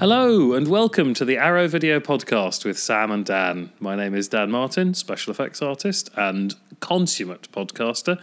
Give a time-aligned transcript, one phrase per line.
[0.00, 3.70] Hello and welcome to the Arrow Video Podcast with Sam and Dan.
[3.80, 8.18] My name is Dan Martin, special effects artist and consummate podcaster,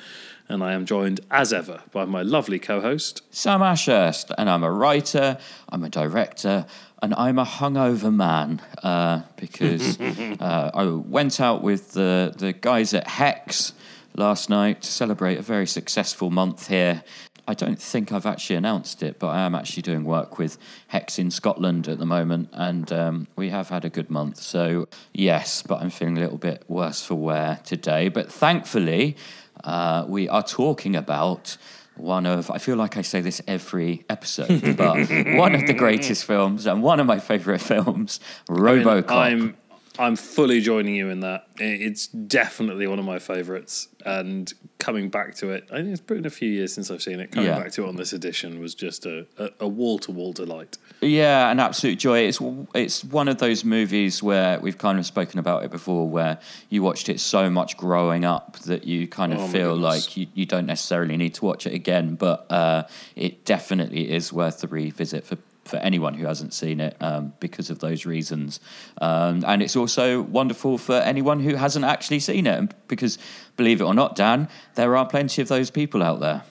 [0.49, 3.21] and I am joined as ever by my lovely co host.
[3.29, 5.37] Sam Ashurst, and I'm a writer,
[5.69, 6.65] I'm a director,
[7.03, 12.95] and I'm a hungover man uh, because uh, I went out with the, the guys
[12.95, 13.73] at Hex
[14.15, 17.03] last night to celebrate a very successful month here.
[17.47, 20.57] I don't think I've actually announced it, but I am actually doing work with
[20.87, 24.37] Hex in Scotland at the moment, and um, we have had a good month.
[24.37, 28.09] So, yes, but I'm feeling a little bit worse for wear today.
[28.09, 29.15] But thankfully,
[29.63, 31.55] uh, we are talking about
[31.95, 36.25] one of, I feel like I say this every episode, but one of the greatest
[36.25, 38.19] films and one of my favourite films,
[38.49, 39.11] Robocop.
[39.11, 39.57] I'm
[39.99, 41.47] I'm fully joining you in that.
[41.57, 46.25] It's definitely one of my favourites, and coming back to it, I think it's been
[46.25, 47.31] a few years since I've seen it.
[47.31, 47.59] Coming Yeah.
[47.59, 49.25] back to it on this edition was just a
[49.59, 50.77] a wall to wall delight.
[51.01, 52.19] Yeah, an absolute joy.
[52.21, 52.39] It's
[52.75, 56.83] it's one of those movies where we've kind of spoken about it before, where you
[56.83, 60.45] watched it so much growing up that you kind of Oh feel like you, you
[60.45, 62.15] don't necessarily need to watch it again.
[62.15, 62.83] But uh,
[63.15, 67.69] it definitely is worth the revisit for for anyone who hasn't seen it um, because
[67.69, 68.59] of those reasons.
[69.01, 73.17] Um, and it's also wonderful for anyone who hasn't actually seen it, because
[73.55, 76.43] believe it or not, Dan, there are plenty of those people out there.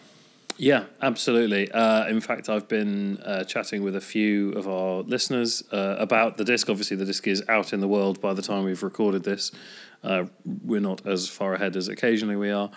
[0.58, 1.70] Yeah, absolutely.
[1.70, 6.38] Uh, in fact, I've been uh, chatting with a few of our listeners uh, about
[6.38, 6.70] the disc.
[6.70, 9.52] Obviously, the disc is out in the world by the time we've recorded this.
[10.02, 12.70] Uh, we're not as far ahead as occasionally we are,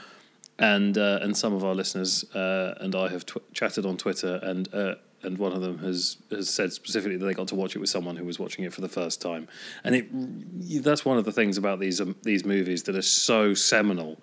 [0.58, 4.40] and uh, and some of our listeners uh, and I have tw- chatted on Twitter,
[4.44, 7.76] and uh, and one of them has has said specifically that they got to watch
[7.76, 9.48] it with someone who was watching it for the first time,
[9.84, 13.54] and it that's one of the things about these um, these movies that are so
[13.54, 14.22] seminal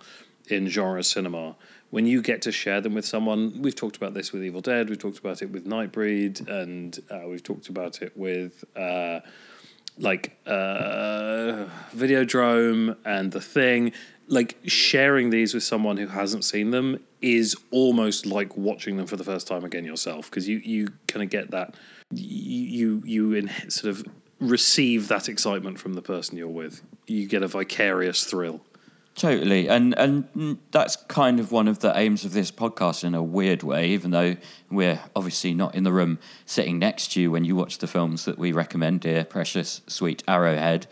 [0.48, 1.56] in genre cinema.
[1.90, 4.88] When you get to share them with someone we've talked about this with evil dead
[4.88, 9.20] we've talked about it with nightbreed and uh, we've talked about it with uh,
[9.98, 13.92] like uh, videodrome and the thing
[14.28, 19.16] like sharing these with someone who hasn't seen them is almost like watching them for
[19.16, 21.74] the first time again yourself because you you kind of get that
[22.10, 24.04] you you in sort of
[24.40, 28.60] receive that excitement from the person you're with you get a vicarious thrill
[29.16, 33.22] Totally, and and that's kind of one of the aims of this podcast in a
[33.22, 33.88] weird way.
[33.88, 34.36] Even though
[34.70, 38.26] we're obviously not in the room sitting next to you when you watch the films
[38.26, 40.86] that we recommend, dear precious sweet Arrowhead.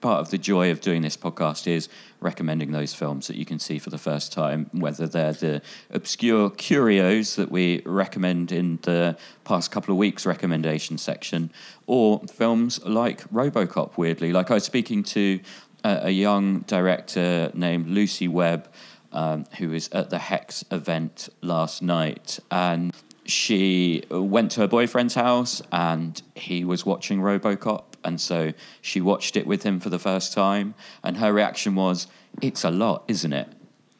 [0.00, 1.88] Part of the joy of doing this podcast is
[2.20, 5.60] recommending those films that you can see for the first time, whether they're the
[5.90, 11.50] obscure curios that we recommend in the past couple of weeks recommendation section,
[11.88, 13.96] or films like RoboCop.
[13.96, 15.40] Weirdly, like I was speaking to
[15.82, 18.68] a, a young director named Lucy Webb,
[19.12, 22.94] um, who was at the Hex event last night, and
[23.24, 29.36] she went to her boyfriend's house and he was watching RoboCop, and so she watched
[29.36, 30.74] it with him for the first time,
[31.04, 32.08] and her reaction was,
[32.42, 33.48] "It's a lot, isn't it?"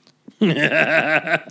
[0.41, 1.42] in a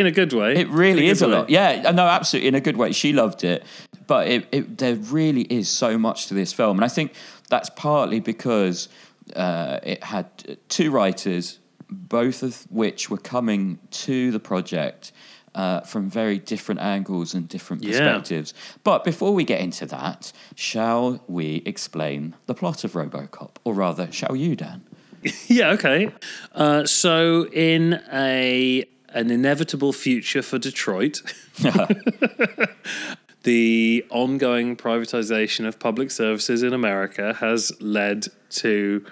[0.00, 0.56] in a good way.
[0.56, 1.32] It really In is a way.
[1.34, 1.50] lot.
[1.50, 2.92] Yeah, no, absolutely in a good way.
[2.92, 3.64] She loved it,
[4.06, 7.12] but it, it there really is so much to this film, and I think
[7.48, 8.88] that's partly because
[9.36, 11.58] uh, it had two writers,
[11.90, 15.12] both of which were coming to the project.
[15.54, 17.90] Uh, from very different angles and different Yeah.
[17.92, 18.54] perspectives.
[18.84, 23.52] But before we get into that, shall we explain the plot of Robocop?
[23.64, 24.82] Or rather, shall you, Dan?
[25.48, 26.12] Yeah, okay.
[26.54, 31.22] Uh, so in a an inevitable future for Detroit,
[33.44, 39.04] the ongoing privatization of public services in America has led to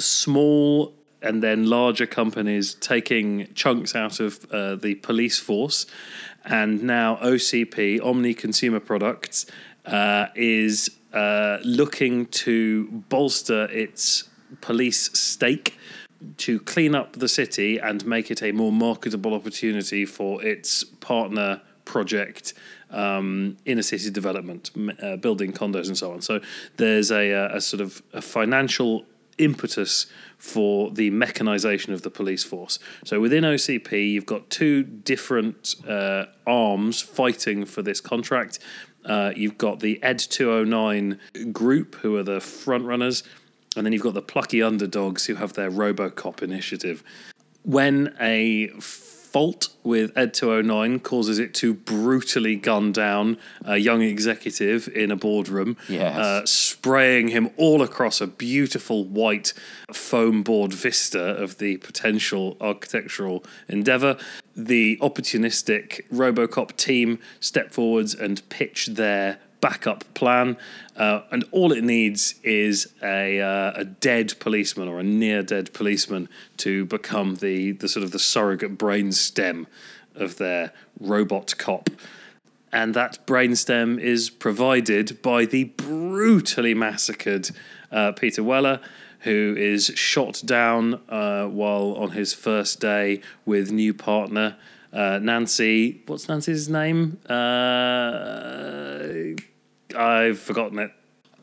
[0.00, 5.86] small and then larger companies taking chunks out of uh, the police force,
[6.44, 9.46] and now OCP, Omni Consumer Products,
[9.86, 14.24] uh, is uh, looking to bolster its
[14.60, 15.78] police stake
[16.36, 21.60] to clean up the city and make it a more marketable opportunity for its partner
[21.84, 22.54] project
[22.90, 24.70] um, inner city development,
[25.02, 26.20] uh, building condos and so on.
[26.20, 26.40] So
[26.76, 29.04] there's a, uh, a sort of a financial
[29.38, 30.06] impetus
[30.36, 32.78] for the mechanization of the police force.
[33.04, 38.58] So within OCP, you've got two different uh, arms fighting for this contract.
[39.04, 41.18] Uh, you've got the Ed 209
[41.52, 43.24] group, who are the front runners,
[43.76, 47.02] and then you've got the plucky underdogs who have their Robocop initiative.
[47.62, 48.68] When a
[49.32, 55.16] fault with Ed 209 causes it to brutally gun down a young executive in a
[55.16, 56.16] boardroom, Yes.
[56.16, 59.52] uh, spraying him all across a beautiful white
[59.92, 64.16] foam board vista of the potential architectural endeavor.
[64.56, 70.56] The opportunistic Robocop team step forwards and pitch their backup plan,
[70.96, 75.72] uh, and all it needs is a uh, a dead policeman or a near dead
[75.72, 76.28] policeman
[76.58, 79.66] to become the the sort of the surrogate brain stem
[80.14, 81.90] of their robot cop.
[82.70, 87.50] And that brainstem is provided by the brutally massacred
[87.90, 88.80] uh, Peter Weller,
[89.20, 94.56] who is shot down uh, while on his first day with new partner
[94.92, 96.02] uh, Nancy.
[96.06, 97.18] What's Nancy's name?
[97.28, 98.98] Uh,
[99.96, 100.92] I've forgotten it.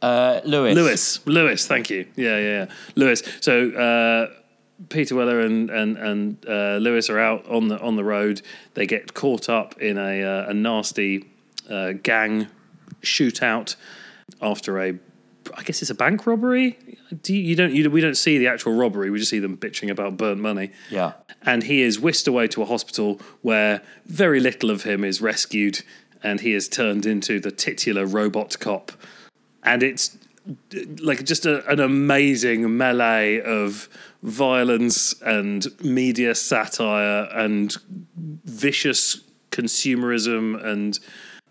[0.02, 0.76] Uh, Lewis.
[0.76, 1.26] Lewis.
[1.26, 1.68] Lewis.
[1.68, 2.06] Thank you.
[2.16, 2.66] Yeah, yeah, yeah.
[2.96, 3.24] Lewis.
[3.42, 4.28] So uh,
[4.90, 8.42] Peter Weller and and and uh, Lewis are out on the on the road.
[8.74, 11.30] They get caught up in a uh, a nasty
[11.70, 12.48] uh, gang
[13.02, 13.76] shootout
[14.42, 15.00] after a.
[15.56, 16.78] I guess it's a bank robbery.
[17.22, 19.10] Do you, you don't you, we don't see the actual robbery.
[19.10, 20.72] We just see them bitching about burnt money.
[20.90, 21.14] Yeah.
[21.44, 25.84] And he is whisked away to a hospital where very little of him is rescued,
[26.24, 28.92] and he is turned into the titular robot cop.
[29.64, 30.18] And it's
[31.02, 33.90] like just a, an amazing melee of
[34.22, 37.76] violence and media satire and
[38.16, 39.22] vicious
[39.52, 41.00] consumerism and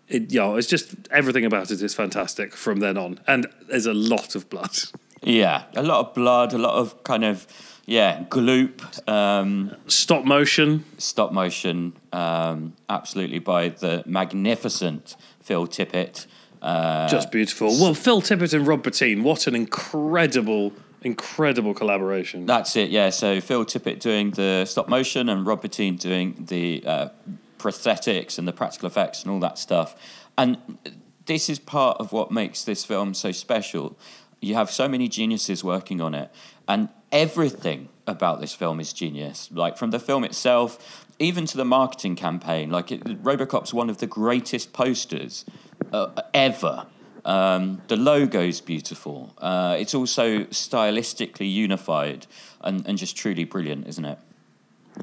[0.07, 3.93] it, yeah, it's just everything about it is fantastic from then on, and there's a
[3.93, 4.77] lot of blood.
[5.23, 7.47] Yeah, a lot of blood, a lot of kind of
[7.85, 16.25] yeah, gloop, um, Stop motion, stop motion, um, absolutely by the magnificent Phil Tippett.
[16.61, 17.67] Uh, just beautiful.
[17.67, 20.73] Well, Phil Tippett and Rob Bottin, what an incredible,
[21.03, 22.47] incredible collaboration.
[22.47, 23.11] That's it, yeah.
[23.11, 27.09] So Phil Tippett doing the stop motion and Rob Bottin doing the uh,
[27.65, 29.95] prosthetics and the practical effects and all that stuff.
[30.37, 30.57] And
[31.25, 33.97] this is part of what makes this film so special.
[34.39, 36.29] You have so many geniuses working on it,
[36.67, 39.49] and everything about this film is genius.
[39.51, 42.69] Like from the film itself, even to the marketing campaign.
[42.69, 45.45] Like it, RoboCop's one of the greatest posters
[45.91, 46.85] uh, ever.
[47.23, 49.33] Um, the logo's beautiful.
[49.39, 52.27] Uh, it's also stylistically unified
[52.61, 54.19] and, and just truly brilliant, isn't it?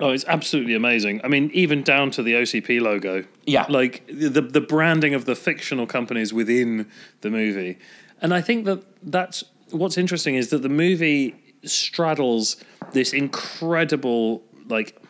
[0.01, 1.21] Oh, it's absolutely amazing.
[1.23, 3.25] I mean, even down to the OCP logo.
[3.45, 3.67] Yeah.
[3.69, 6.89] Like the the branding of the fictional companies within
[7.21, 7.79] the movie.
[8.21, 11.35] And I think that that's what's interesting is that the movie
[11.65, 12.57] straddles
[12.93, 15.01] this incredible like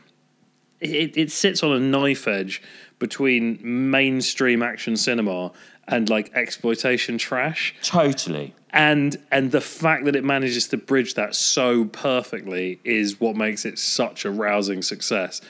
[0.80, 2.62] it, it sits on a knife edge
[2.98, 5.52] between mainstream action cinema
[5.88, 8.54] and like exploitation trash Totally.
[8.72, 13.64] And and the fact that it manages to bridge that so perfectly is what makes
[13.64, 15.40] it such a rousing success.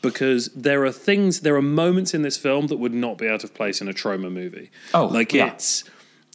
[0.00, 3.44] Because there are things there are moments in this film that would not be out
[3.44, 4.70] of place in a Troma movie.
[4.94, 5.52] Oh, like yeah.
[5.52, 5.84] it's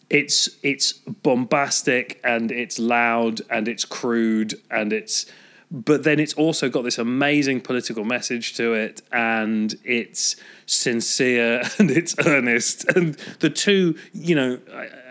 [0.10, 5.26] it's it's bombastic and it's loud and it's crude and it's
[5.70, 11.92] but then it's also got this amazing political message to it and it's sincere and
[11.92, 12.86] it's earnest.
[12.96, 14.60] And the two you know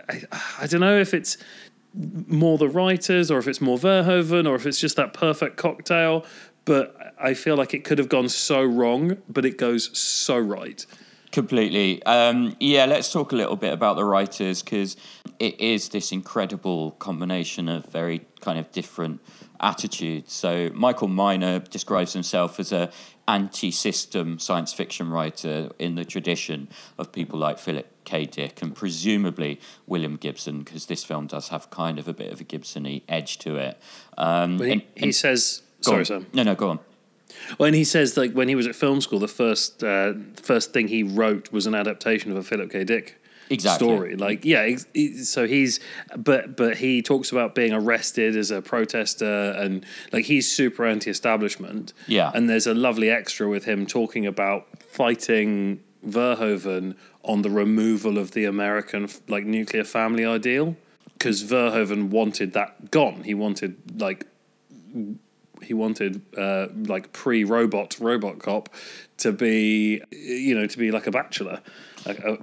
[0.08, 0.23] I,
[0.61, 1.37] I, don't know if it's
[1.94, 6.25] more the writers or if it's more Verhoeven or if it's just that perfect cocktail
[6.64, 10.85] but I feel like it could have gone so wrong but it goes so right
[11.37, 12.03] Completely.
[12.05, 14.97] Um, yeah, let's talk a little bit about the writers because
[15.38, 19.20] it is this incredible combination of very kind of different
[19.61, 20.33] attitudes.
[20.33, 22.90] So Michael Miner describes himself as a
[23.28, 26.68] anti-system science fiction writer in the tradition
[26.99, 28.25] of people like Philip K.
[28.25, 32.40] Dick and presumably William Gibson, because this film does have kind of a bit of
[32.40, 33.78] a Gibson-y edge to it.
[34.16, 36.04] Um, he, and- he says sorry on.
[36.04, 36.80] Sam No, no, go on.
[37.59, 40.73] Well, and he says like when he was at film school, the first uh, first
[40.73, 42.85] thing he wrote was an adaptation of a Philip K.
[42.85, 43.87] Dick Exactly.
[43.87, 44.17] story.
[44.17, 44.76] Like, yeah,
[45.23, 45.81] so he's
[46.17, 51.93] but but he talks about being arrested as a protester and like he's super anti-establishment.
[52.07, 52.31] Yeah.
[52.35, 58.33] and there's a lovely extra with him talking about fighting Verhoeven on the removal of
[58.33, 60.76] the American like nuclear family ideal
[61.15, 63.25] because Verhoeven wanted that gone.
[63.25, 64.26] He wanted like
[65.62, 68.69] he wanted uh, like pre-robot robot cop
[69.19, 71.61] to be you know to be like a bachelor
[72.05, 72.38] like a,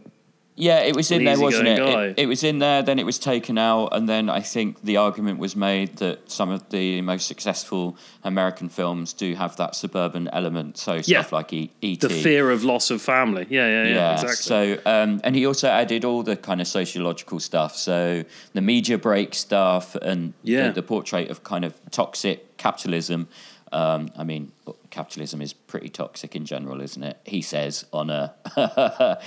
[0.55, 1.79] Yeah, it was in there, wasn't it?
[1.79, 2.19] it?
[2.19, 5.39] It was in there, then it was taken out, and then I think the argument
[5.39, 10.77] was made that some of the most successful American films do have that suburban element.
[10.77, 11.25] So stuff Yeah.
[11.31, 11.71] like E.T.
[11.81, 11.95] E.
[11.97, 15.45] the fear of loss of family yeah yeah yeah, Yeah, exactly so um, and he
[15.47, 20.67] also added all the kind of sociological stuff, so the media break stuff and Yeah.
[20.67, 23.27] the, the portrait of kind of toxic capitalism.
[23.73, 24.51] Um, I mean,
[24.91, 27.17] capitalism is pretty toxic in general, isn't it?
[27.25, 28.35] He says on a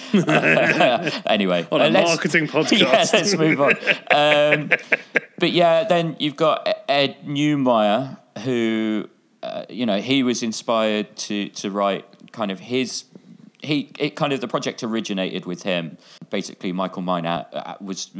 [1.26, 3.74] anyway on a uh, marketing podcast yeah, let's move on.
[4.12, 4.70] Um,
[5.38, 9.08] but yeah, then you've got Ed Neumeier, who,
[9.42, 13.04] uh, you know, he was inspired to to write kind of his.
[13.62, 15.98] He it kind of the project originated with him,
[16.30, 18.10] basically Michael Miner uh, was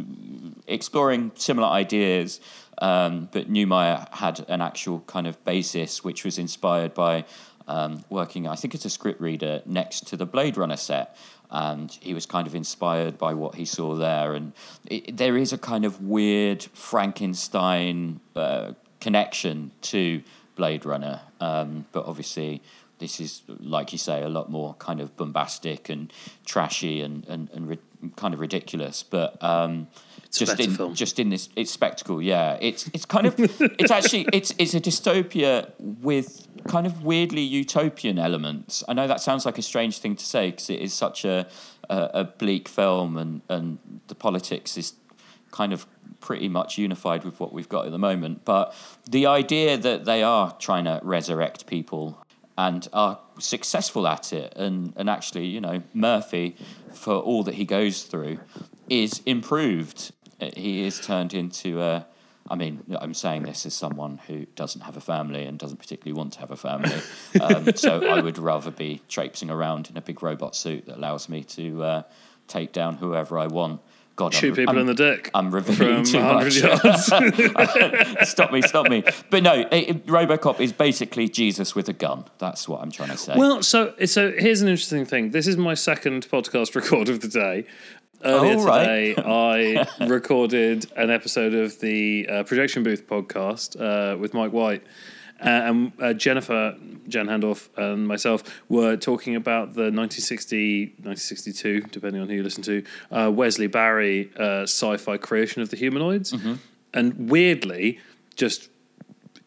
[0.67, 2.41] exploring similar ideas,
[2.79, 7.25] um, but Neumeier had an actual kind of basis which was inspired by
[7.69, 11.17] um, working, I think, as a script reader next to the Blade Runner set.
[11.51, 14.35] And he was kind of inspired by what he saw there.
[14.35, 14.53] And
[14.87, 20.23] it, there is a kind of weird Frankenstein uh, connection to
[20.57, 21.21] Blade Runner.
[21.41, 22.63] Um, but obviously,
[22.99, 26.13] this is, like you say, a lot more kind of bombastic and
[26.45, 27.79] trashy and, and, and ri-
[28.17, 29.03] kind of ridiculous.
[29.03, 29.87] But um,
[30.31, 30.95] just better in film.
[30.95, 32.21] just in this, it's spectacle.
[32.23, 37.43] Yeah, it's it's kind of it's actually it's it's a dystopia with kind of weirdly
[37.43, 38.83] utopian elements.
[38.89, 41.47] I know that sounds like a strange thing to say because it is such a,
[41.89, 43.79] a a bleak film and and
[44.09, 44.95] the politics is
[45.51, 45.87] kind of
[46.21, 48.45] pretty much unified with what we've got at the moment.
[48.45, 48.75] But
[49.09, 52.19] the idea that they are trying to resurrect people
[52.59, 56.57] and are successful at it, and, and actually, you know, Murphy,
[56.93, 58.39] for all that he goes through,
[58.89, 60.13] is improved.
[60.41, 62.07] Uh, He is turned into a.
[62.49, 66.17] I mean, I'm saying this as someone who doesn't have a family and doesn't particularly
[66.17, 66.95] want to have a family.
[67.41, 71.29] Um, so I would rather be traipsing around in a big robot suit that allows
[71.29, 72.03] me to uh,
[72.47, 73.81] take down whoever I want.
[74.15, 75.29] God, I'm Shoot people I'm- in the dick.
[75.35, 77.11] I'm revealing from too 100 much.
[77.11, 78.31] yards.
[78.31, 79.03] stop me, stop me.
[79.29, 82.25] But no, it, it- RoboCop is basically Jesus with a gun.
[82.39, 83.35] That's what I'm trying to say.
[83.37, 85.33] Well, so so here's an interesting thing.
[85.33, 87.67] This is my second podcast record of the day.
[88.25, 89.15] Earlier Oh, right.
[89.15, 89.15] today,
[89.99, 94.83] I recorded an episode of the uh, Projection Booth podcast uh, with Mike White.
[95.39, 96.75] Uh, and uh, Jennifer,
[97.09, 102.63] Jan Handoff, and myself were talking about the 1960, 1962, depending on who you listen
[102.63, 102.83] to,
[103.13, 106.35] uh, Wesley Barry uh, sci fi creation of the humanoids.
[106.95, 108.01] And weirdly,
[108.35, 108.71] just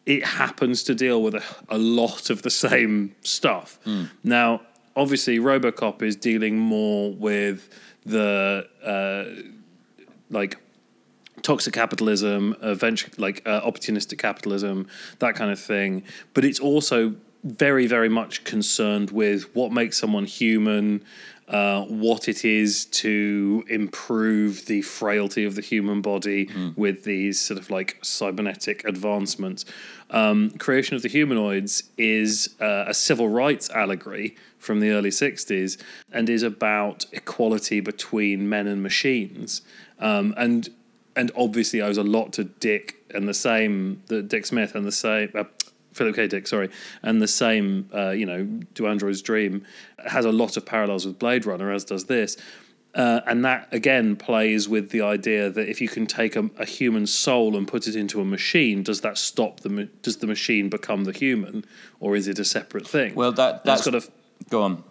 [0.06, 3.80] it happens to deal with a, a lot of the same stuff.
[4.22, 4.60] Now,
[4.94, 7.68] obviously, Robocop is dealing more with
[8.04, 9.24] the uh,
[10.30, 10.56] like
[11.42, 14.86] toxic capitalism, venture like uh, opportunistic capitalism,
[15.18, 16.02] that kind of thing.
[16.34, 21.02] But it's also very, very much concerned with what makes someone human.
[21.50, 27.58] Uh, what it is to improve the frailty of the human body with these sort
[27.58, 29.64] of like cybernetic advancements.
[30.10, 35.76] Um, Creation of the Humanoids is uh, a civil rights allegory from the early 60s
[36.12, 39.62] and is about equality between men and machines.
[39.98, 40.68] Um, and
[41.16, 44.92] and obviously owes a lot to Dick and the same, the Dick Smith and the
[44.92, 45.44] same, uh,
[45.92, 46.26] Philip K.
[46.26, 46.70] Dick, sorry,
[47.02, 48.44] and the same, uh, you know,
[48.74, 49.64] Do Androids Dream
[50.06, 52.36] has a lot of parallels with Blade Runner, as does this.
[52.92, 56.64] Uh, and that again plays with the idea that if you can take a, a
[56.64, 60.68] human soul and put it into a machine, does that stop the does the machine
[60.68, 61.64] become the human,
[62.00, 63.14] or is it a separate thing?
[63.14, 64.08] well, that that's got a
[64.48, 64.82] go on.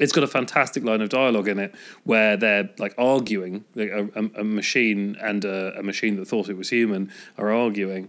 [0.00, 4.08] it's got a fantastic line of dialogue in it where they're like arguing like a,
[4.16, 8.08] a, a machine and a machine that thought it was human are arguing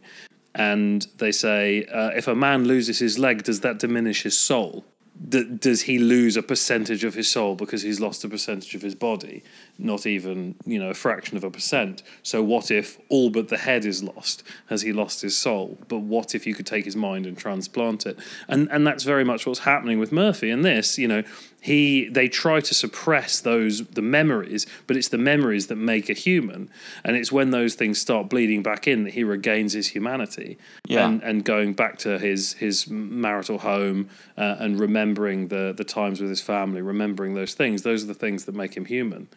[0.55, 4.85] and they say uh, if a man loses his leg does that diminish his soul?
[5.29, 8.81] D- does he lose a percentage of his soul because he's lost a percentage of
[8.81, 9.43] his body
[9.77, 12.03] not even you know a fraction of a percent.
[12.23, 14.43] So what if all but the head is lost?
[14.67, 15.77] Has he lost his soul?
[15.87, 18.17] But what if you could take his mind and transplant it?
[18.47, 21.23] And and that's very much what's happening with Murphy in this you know
[21.61, 26.13] he they try to suppress those the memories but it's the memories that make a
[26.13, 26.69] human.
[27.03, 30.57] And it's when those things start bleeding back in that he regains his humanity.
[30.87, 31.07] Yeah.
[31.07, 36.21] and and going back to his his marital home uh, and remembering the the times
[36.21, 39.27] with his family remembering those things those are the things that make him human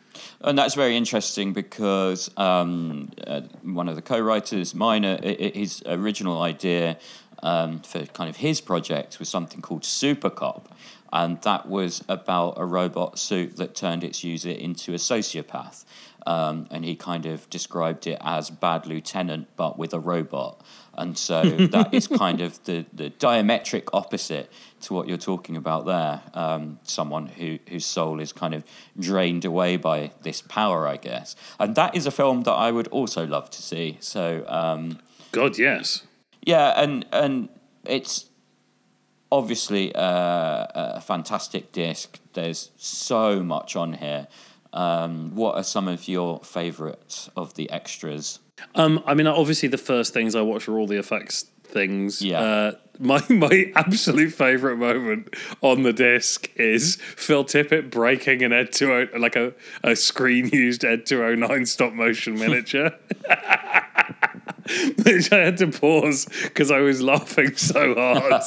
[0.41, 4.75] And that's very interesting because um, uh, one of the co-writers,
[5.23, 6.99] i- his original idea
[7.43, 10.65] um, for kind of his project was something called Supercop,
[11.13, 15.85] and that was about a robot suit that turned its user into a sociopath.
[16.27, 20.61] Um, and he kind of described it as Bad Lieutenant, but with a robot.
[20.99, 24.50] And so that is kind of the, the diametric opposite
[24.83, 26.23] to what you're talking about there.
[26.35, 28.64] Um, someone who, whose soul is kind of
[28.99, 31.37] drained away by this power, I guess.
[31.59, 33.97] And that is a film that I would also love to see.
[34.00, 34.99] So, um,
[35.31, 36.05] god yes
[36.49, 37.50] yeah, and, and
[37.85, 38.31] it's
[39.31, 42.19] obviously uh, a fantastic disc.
[42.33, 44.28] There's so much on here.
[44.73, 48.38] Um, what are some of your favourites of the extras?
[48.75, 52.23] Um, I mean, obviously, the first things I watched were all the effects things.
[52.23, 52.41] Yeah.
[52.41, 58.73] Uh, my my absolute favorite moment on the disc is Phil Tippett breaking an Ed
[58.73, 62.91] two oh like a, a screen used Ed two oh nine stop motion miniature.
[65.05, 68.43] Which I had to pause because I was laughing so hard.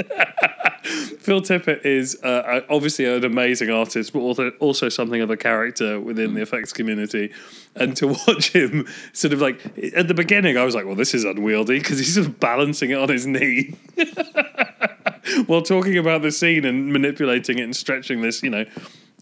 [1.20, 6.00] Phil Tippett is uh, obviously an amazing artist, but also also something of a character
[6.00, 7.32] within the effects community.
[7.74, 9.64] And to watch him sort of like
[9.94, 12.98] at the beginning, I was like, "Well, this is unwieldy" because he's of balancing it
[12.98, 13.74] on his knee
[15.46, 18.64] while talking about the scene and manipulating it and stretching this, you know,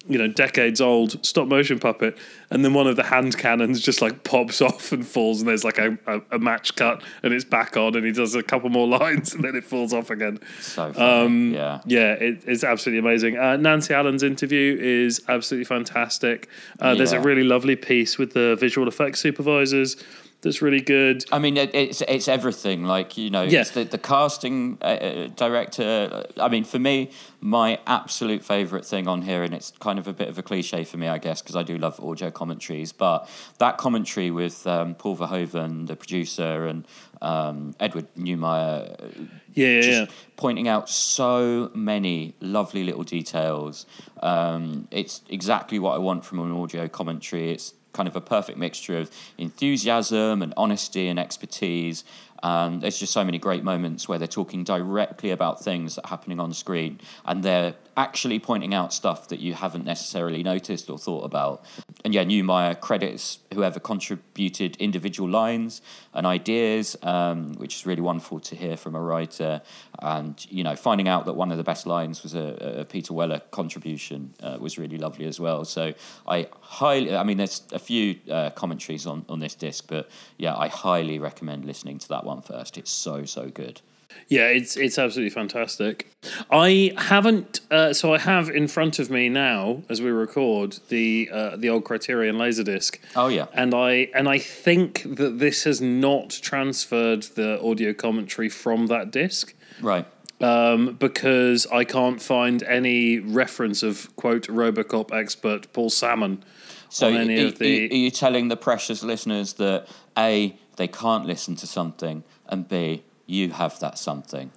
[0.09, 2.17] you know, decades old stop motion puppet,
[2.51, 5.65] and then one of the hand cannons just like pops off and falls, and there's
[5.65, 8.71] like a, a, a match cut, and it's back on, and he does a couple
[8.71, 10.39] more lines, and then it falls off again.
[10.61, 11.25] So funny.
[11.25, 11.81] Um, yeah.
[11.87, 13.39] yeah, it, it's absolutely amazing.
[13.39, 16.49] Uh, Nancy Allen's interview is absolutely fantastic.
[16.81, 19.97] Uh, There's a really lovely piece with the visual effects supervisors
[20.41, 21.25] that's really good.
[21.33, 22.85] I mean, it, it's it's everything.
[22.85, 23.65] Like you know, Yeah.
[23.65, 26.25] the, the casting uh, uh, director.
[26.41, 30.13] I mean, for me, my absolute favorite thing on here, and it's kind of a
[30.13, 32.93] bit of a cliche for me, I guess, because I do love audio commentaries.
[32.93, 33.29] But
[33.59, 36.87] that commentary with um, Paul Verhoeven, the producer, and
[37.21, 39.09] um, Edward Neumeier, uh,
[39.55, 40.07] Yeah, yeah.
[40.37, 43.87] pointing out so many lovely little details.
[44.23, 47.51] Um, it's exactly what I want from an audio commentary.
[47.51, 52.05] It's kind of a perfect mixture of enthusiasm and honesty and expertise.
[52.43, 56.09] Um, there's just so many great moments where they're talking directly about things that are
[56.09, 60.97] happening on screen and they're actually pointing out stuff that you haven't necessarily noticed or
[60.97, 61.65] thought about.
[62.05, 65.83] And yeah, Neumeier credits whoever contributed individual lines
[66.15, 69.61] and ideas, um, which is really wonderful to hear from a writer.
[70.01, 73.13] And you know, finding out that one of the best lines was a, a Peter
[73.13, 75.65] Weller contribution uh, was really lovely as well.
[75.65, 75.93] So
[76.27, 80.55] I highly, I mean, there's a few uh, commentaries on on this disc, but yeah,
[80.57, 82.79] I highly recommend listening to that one first.
[82.79, 83.81] It's so so good.
[84.29, 86.07] Yeah, it's it's absolutely fantastic.
[86.51, 91.31] I haven't, uh, so I have in front of me now as we record the
[91.33, 92.99] uh, the old Criterion Laserdisc.
[93.17, 93.47] Oh, yeah.
[93.55, 99.11] and I and I think that this has not transferred the audio commentary from that
[99.11, 99.55] disc.
[99.81, 100.07] Right.
[100.41, 106.45] um, because I can't find any reference of quote RoboCop expert Paul Sammon
[106.91, 107.91] So on are, any of the.
[107.91, 113.03] are you telling the precious listeners that a they can't listen to something, and b
[113.29, 114.51] you have that something?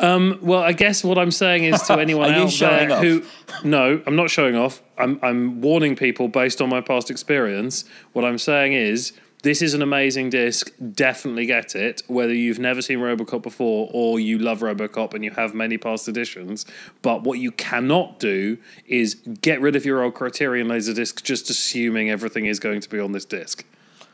[0.00, 3.02] Um, well, I guess what I'm saying is to anyone out there off?
[3.02, 3.22] who,
[3.64, 4.82] no, I'm not showing off.
[4.98, 7.84] I'm I'm warning people based on my past experience.
[8.12, 9.12] What I'm saying is.
[9.42, 10.70] This is an amazing disc.
[10.92, 12.02] Definitely get it.
[12.08, 16.06] Whether you've never seen RoboCop before or you love RoboCop and you have many past
[16.08, 16.66] editions,
[17.00, 22.10] but what you cannot do is get rid of your old Criterion Laserdisc just assuming
[22.10, 23.64] everything is going to be on this disc.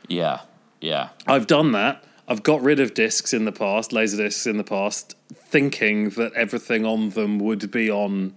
[0.07, 0.43] Yeah,
[0.79, 1.09] yeah.
[1.27, 2.05] I've done that.
[2.27, 6.33] I've got rid of discs in the past, laser discs in the past, thinking that
[6.33, 8.35] everything on them would be on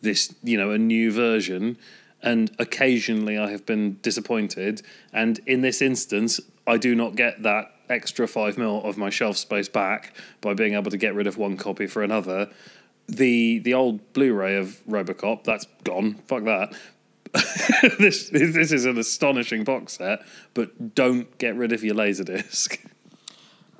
[0.00, 1.76] this, you know, a new version.
[2.22, 4.82] And occasionally I have been disappointed.
[5.12, 9.36] And in this instance, I do not get that extra five mil of my shelf
[9.36, 12.48] space back by being able to get rid of one copy for another.
[13.08, 16.14] The the old Blu-ray of RoboCop that's gone.
[16.28, 16.72] Fuck that.
[17.98, 20.20] this this is an astonishing box set,
[20.54, 22.78] but don't get rid of your laserdisc.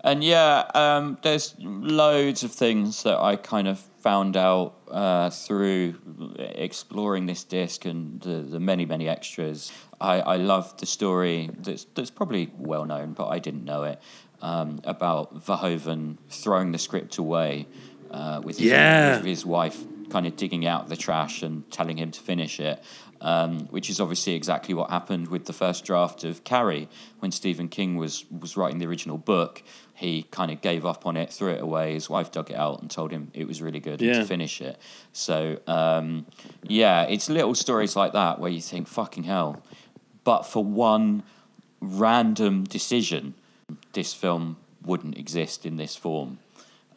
[0.04, 5.94] And yeah, um, there's loads of things that I kind of found out uh, through
[6.38, 9.70] exploring this disc and the, the many, many extras.
[10.00, 14.02] I, I love the story that's, that's probably well known, but I didn't know it,
[14.40, 17.68] um, about Verhoeven throwing the script away
[18.10, 19.16] uh, with, his, Yeah.
[19.18, 22.82] with his wife kind of digging out the trash and telling him to finish it.
[23.20, 26.88] Um, which is obviously exactly what happened with the first draft of Carrie
[27.20, 29.62] when Stephen King was was writing the original book.
[29.94, 31.94] He kind of gave up on it, threw it away.
[31.94, 34.18] His wife dug it out and told him it was really good and Yeah.
[34.20, 34.78] to finish it.
[35.12, 36.26] So um,
[36.64, 39.62] yeah, it's little stories like that where you think, "Fucking hell!"
[40.24, 41.22] But for one
[41.81, 43.35] random decision,
[43.92, 46.38] this film wouldn't exist in this form.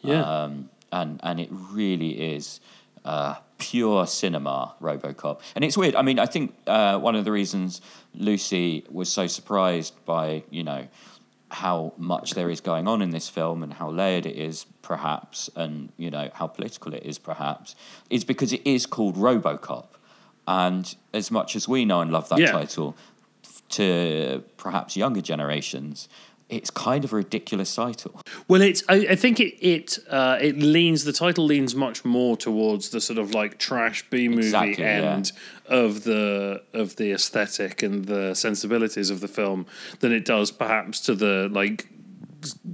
[0.02, 0.22] Yeah.
[0.22, 2.60] Um, and and it really is
[3.04, 5.40] uh, pure cinema, RoboCop.
[5.56, 5.96] And it's weird.
[5.96, 7.82] I mean, I think uh, one of the reasons
[8.14, 10.88] Lucy was so surprised by you know
[11.64, 15.50] how much there is going on in this film and how layered it is, perhaps,
[15.56, 17.76] and you know how political it is, perhaps,
[18.10, 19.88] is because it is called RoboCop.
[20.48, 22.52] And as much as we know and love that Yeah.
[22.52, 22.96] title,
[23.70, 26.10] to perhaps younger generations,
[26.50, 28.22] it's kind of a ridiculous title.
[28.48, 28.84] Well, it's.
[28.88, 31.04] I, I think it it uh, it leans.
[31.04, 35.16] The title leans much more towards the sort of like trash B movie Exactly, yeah.
[35.16, 35.32] end
[35.68, 39.66] of the of the aesthetic and the sensibilities of the film
[40.00, 41.88] than it does perhaps to the like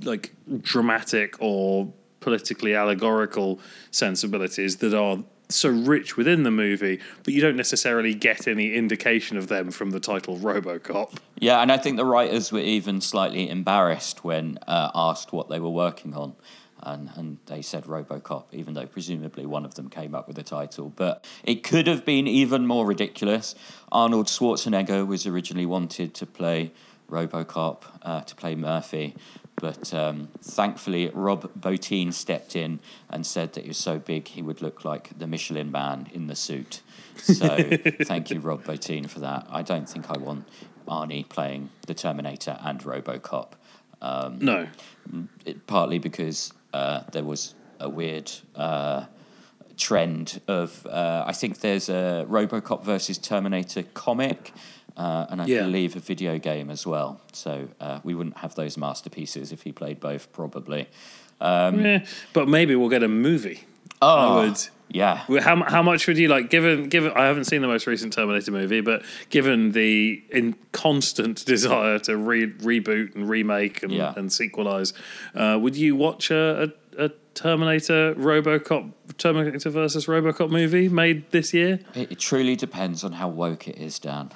[0.03, 7.41] like dramatic or politically allegorical sensibilities that are so rich within the movie, but you
[7.41, 11.17] don't necessarily get any indication of them from the title RoboCop.
[11.37, 15.59] Yeah, and I think the writers were even slightly embarrassed when uh, asked what they
[15.59, 16.35] were working on.
[16.83, 20.43] and, and they said Robocop, even though presumably one of them came up with the
[20.43, 20.91] title.
[20.95, 23.55] But it could have been even more ridiculous.
[23.91, 26.71] Arnold Schwarzenegger was originally wanted to play
[27.09, 29.15] Robocop, uh, to play Murphy.
[29.61, 34.41] But um, thankfully, Rob Bottin stepped in and said that he was so big he
[34.41, 36.81] would look like the Michelin man in the suit.
[37.15, 37.47] So
[38.03, 39.45] thank you, Rob Bottin, for that.
[39.49, 40.47] I don't think I want
[40.87, 43.51] Arnie playing the Terminator and Robocop.
[44.01, 44.67] Um, No.
[45.45, 49.05] it, partly because uh, there was a weird uh,
[49.77, 54.53] trend of uh, I think there's a RoboCop versus Terminator comic.
[54.97, 55.61] Uh, and I Yeah.
[55.63, 57.21] believe a video game as well.
[57.33, 60.87] So uh, we wouldn't have those masterpieces if he played both, probably.
[61.39, 61.99] Eh,
[62.33, 63.61] but maybe we'll get a movie.
[64.01, 64.53] Oh,
[64.89, 65.17] yeah.
[65.39, 66.49] How, how much would you like?
[66.49, 71.45] Given given I haven't seen the most recent Terminator movie, but given the in constant
[71.53, 74.13] desire to re- reboot and remake and, Yeah.
[74.17, 74.93] and sequelize,
[75.35, 81.53] uh, would you watch a, a, a Terminator RoboCop Terminator versus RoboCop movie made this
[81.53, 81.79] year?
[81.95, 84.31] It, it truly depends on how woke it is, Dan.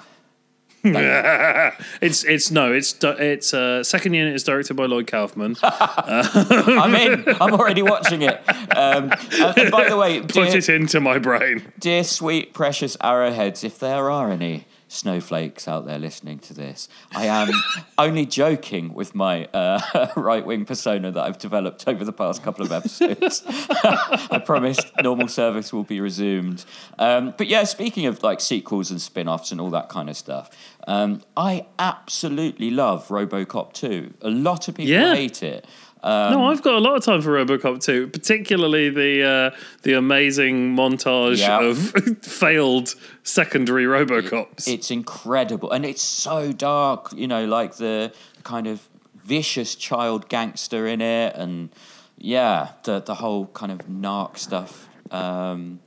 [2.00, 5.56] It's it's no, it's it's uh, second unit is directed by Lloyd Kaufman.
[5.62, 7.24] I'm in.
[7.40, 8.36] I'm already watching it.
[8.76, 9.10] Um,
[9.56, 11.64] and, by the way, Put it into my brain.
[11.78, 17.26] dear sweet precious arrowheads, if there are any snowflakes out there listening to this, I
[17.26, 17.50] am
[17.98, 22.64] only joking with my uh, right wing persona that I've developed over the past couple
[22.64, 23.42] of episodes.
[23.48, 26.64] I promise normal service will be resumed.
[26.98, 30.16] Um, but yeah, speaking of like sequels and spin offs and all that kind of
[30.16, 30.50] stuff,
[30.88, 34.14] um, I absolutely love Robocop 2.
[34.22, 35.14] A lot of people Yeah.
[35.14, 35.66] hate it.
[36.04, 39.22] No, I've got a lot of time for RoboCop 2, particularly the
[39.54, 41.60] uh, the amazing montage Yeah.
[41.62, 41.78] of
[42.22, 44.68] failed secondary RoboCops.
[44.68, 47.12] It's incredible, and it's so dark.
[47.14, 48.12] You know, like the
[48.44, 51.70] kind of vicious child gangster in it, and
[52.18, 54.88] yeah, the the whole kind of narc stuff.
[55.10, 55.80] Um,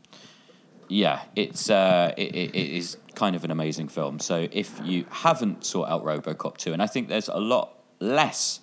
[0.87, 4.19] yeah, it's uh, it, it it is kind of an amazing film.
[4.19, 8.59] So if you haven't sought out RoboCop two, and I think there's a lot less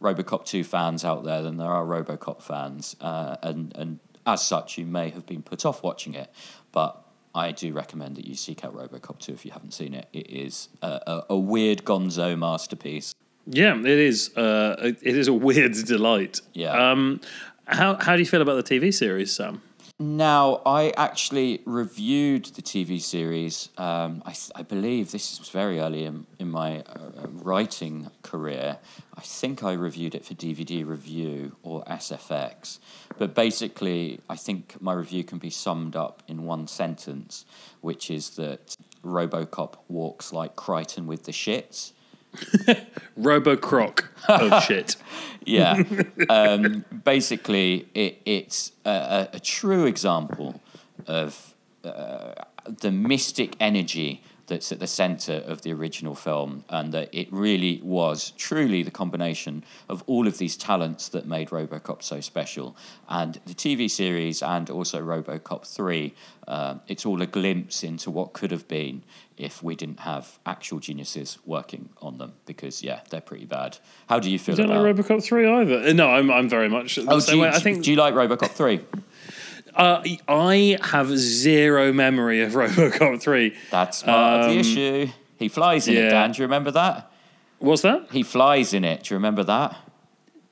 [0.00, 4.76] RoboCop two fans out there than there are RoboCop fans, uh, and and as such,
[4.78, 6.30] you may have been put off watching it,
[6.72, 7.02] but.
[7.34, 10.08] I do recommend that you seek out RoboCop 2 if you haven't seen it.
[10.14, 13.14] It is a, a, a weird gonzo masterpiece.
[13.44, 14.34] yeah, it is.
[14.34, 16.40] Uh, it is a weird delight.
[16.54, 16.72] Yeah.
[16.72, 17.20] Um,
[17.66, 19.60] how how do you feel about the TV series, Sam?
[19.98, 23.70] Now, I actually reviewed the TV series.
[23.78, 28.76] Um, I, I believe this was very early in, in my uh, writing career.
[29.14, 32.78] I think I reviewed it for DVD Review or SFX.
[33.16, 37.46] But basically, I think my review can be summed up in one sentence,
[37.80, 41.92] which is that Robocop walks like Crichton with the shits.
[43.18, 44.96] Robocroc of shit.
[45.44, 45.82] Yeah.
[46.28, 50.60] um, basically, it, it's a, a, true example
[51.06, 52.34] of uh,
[52.80, 57.80] the mystic energy that's at the center of the original film, and that it really
[57.82, 62.76] was truly the combination of all of these talents that made Robocop so special.
[63.08, 66.14] And the TV series and also Robocop 3,
[66.46, 69.02] uh, it's all a glimpse into what could have been
[69.36, 73.78] if we didn't have actual geniuses working on them, because, yeah, they're pretty bad.
[74.08, 75.78] How do you feel I don't about like RoboCop three either.
[75.88, 77.48] Uh, No, I'm I'm very much the Oh, do you, way.
[77.50, 78.80] I think do you like Robocop 3?
[79.74, 83.54] uh, I have zero memory of RoboCop three.
[83.70, 85.08] That's part of the Um, issue.
[85.38, 86.08] He flies in it.
[86.10, 86.32] Dan.
[86.32, 87.10] Do you remember that?
[87.58, 88.06] What's that?
[88.10, 89.02] He flies in it.
[89.04, 89.76] Do you remember that?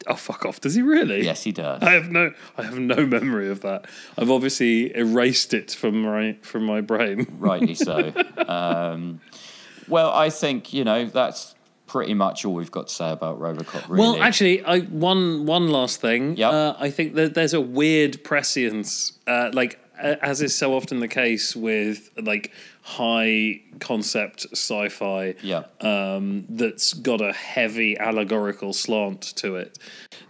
[0.07, 0.61] Oh fuck off!
[0.61, 1.25] Does he really?
[1.25, 1.83] Yes, he does.
[1.83, 3.87] I have no, I have no memory of that.
[4.19, 7.27] I've obviously erased it from my from my brain.
[7.39, 8.13] Rightly so.
[8.47, 9.21] um,
[9.89, 11.55] well, I think, you know, that's
[11.87, 14.01] pretty much all we've got to say about Robocop, really.
[14.01, 16.37] Well, actually, I one one last thing.
[16.37, 16.51] Yeah.
[16.51, 21.09] Uh, I think that there's a weird prescience, uh, like as is so often the
[21.09, 22.53] case with like
[22.83, 25.35] high concept sci-fi.
[25.43, 25.65] Yeah.
[25.81, 29.79] Um, that's got a heavy allegorical slant to it.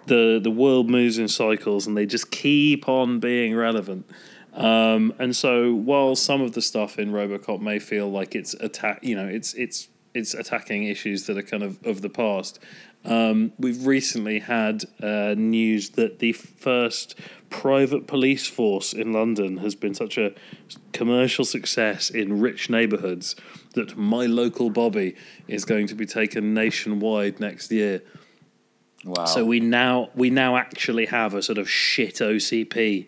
[0.06, 4.06] The the world moves in cycles, and they just keep on being relevant.
[4.52, 9.00] Um, and so, while some of the stuff in RoboCop may feel like it's attack,
[9.02, 12.60] you know, it's it's it's attacking issues that are kind of of the past.
[13.04, 17.14] Um, we've recently had uh, news that the first
[17.50, 20.34] private police force in London has been such a
[20.92, 23.36] commercial success in rich neighbourhoods
[23.74, 25.14] that my local Bobby
[25.46, 28.02] is going to be taken nationwide next year.
[29.04, 29.24] wow.
[29.26, 33.06] So we now we now actually have a sort of shit OCP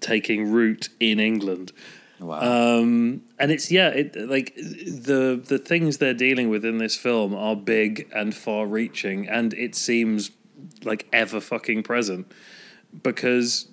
[0.00, 1.72] taking root in England.
[2.20, 2.78] Wow.
[2.78, 7.34] Um, and it's yeah, it like the the things they're dealing with in this film
[7.34, 10.30] are big and far reaching, and it seems
[10.84, 12.30] like ever fucking present.
[13.02, 13.68] because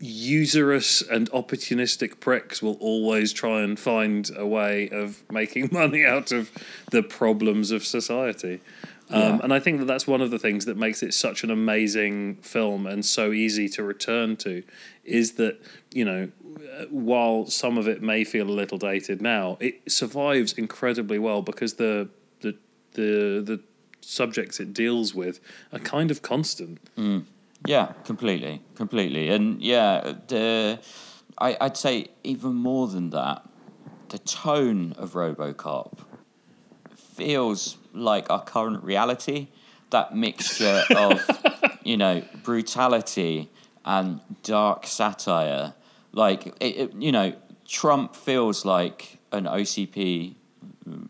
[0.00, 6.32] usurious and opportunistic pricks will always try and find a way of making money out
[6.32, 6.50] of
[6.90, 8.60] the problems of society.
[9.10, 9.38] Um, Yeah.
[9.42, 12.36] And I think that that's one of the things that makes it such an amazing
[12.36, 14.62] film and so easy to return to
[15.04, 15.60] is that,
[15.92, 16.30] you know,
[16.78, 21.42] uh, while some of it may feel a little dated now, it survives incredibly well
[21.42, 22.08] because the
[22.40, 22.56] the
[22.92, 23.60] the the
[24.00, 25.40] subjects it deals with
[25.72, 26.78] are kind of constant.
[27.66, 30.78] Yeah, completely, completely, and yeah, the
[31.38, 33.42] I, I'd say even more than that,
[34.10, 35.98] the tone of RoboCop
[37.18, 39.48] feels like our current reality.
[39.90, 41.20] That mixture of
[41.82, 43.50] you know brutality
[43.84, 45.74] and dark satire,
[46.12, 47.34] like it, it, you know,
[47.66, 50.34] Trump feels like an OCP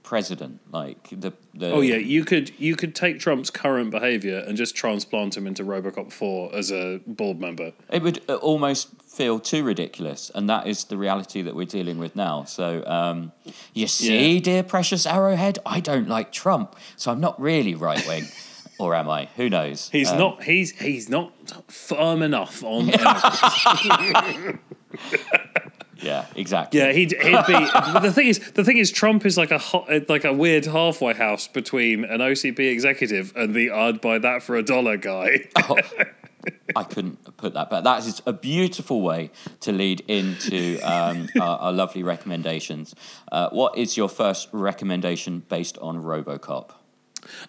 [0.03, 4.57] president, like the the Oh yeah, you could you could take Trump's current behavior and
[4.57, 7.73] just transplant him into RoboCop 4 as a board member.
[7.91, 11.99] It would uh, almost feel too ridiculous, and that is the reality that we're dealing
[11.99, 12.45] with now.
[12.45, 13.33] So, um,
[13.75, 14.41] you see, Yeah.
[14.41, 18.25] dear precious Arrowhead, I don't like Trump, so I'm not really right wing,
[18.79, 19.27] or am I?
[19.37, 19.88] Who knows?
[19.91, 21.33] He's Um, not he's he's not
[21.71, 22.91] firm enough on.
[26.00, 26.80] Yeah, exactly.
[26.80, 27.52] Yeah, he'd, he'd be.
[27.72, 30.64] but the thing is, the thing is, Trump is like a hot, like a weird
[30.66, 35.48] halfway house between an OCP executive and the "I'd buy that for a dollar" guy.
[36.76, 39.30] I couldn't put that, but that is a beautiful way
[39.61, 42.94] to lead into um, our, our lovely recommendations.
[43.30, 46.70] Uh, what is your first recommendation based on RoboCop?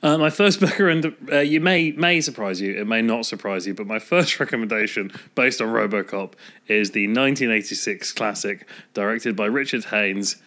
[0.01, 3.67] Uh, my first book, and uh, you may may surprise you, it may not surprise
[3.67, 6.33] you, but my first recommendation, based on RoboCop,
[6.67, 10.37] is the 1986 classic, directed by Richard Haines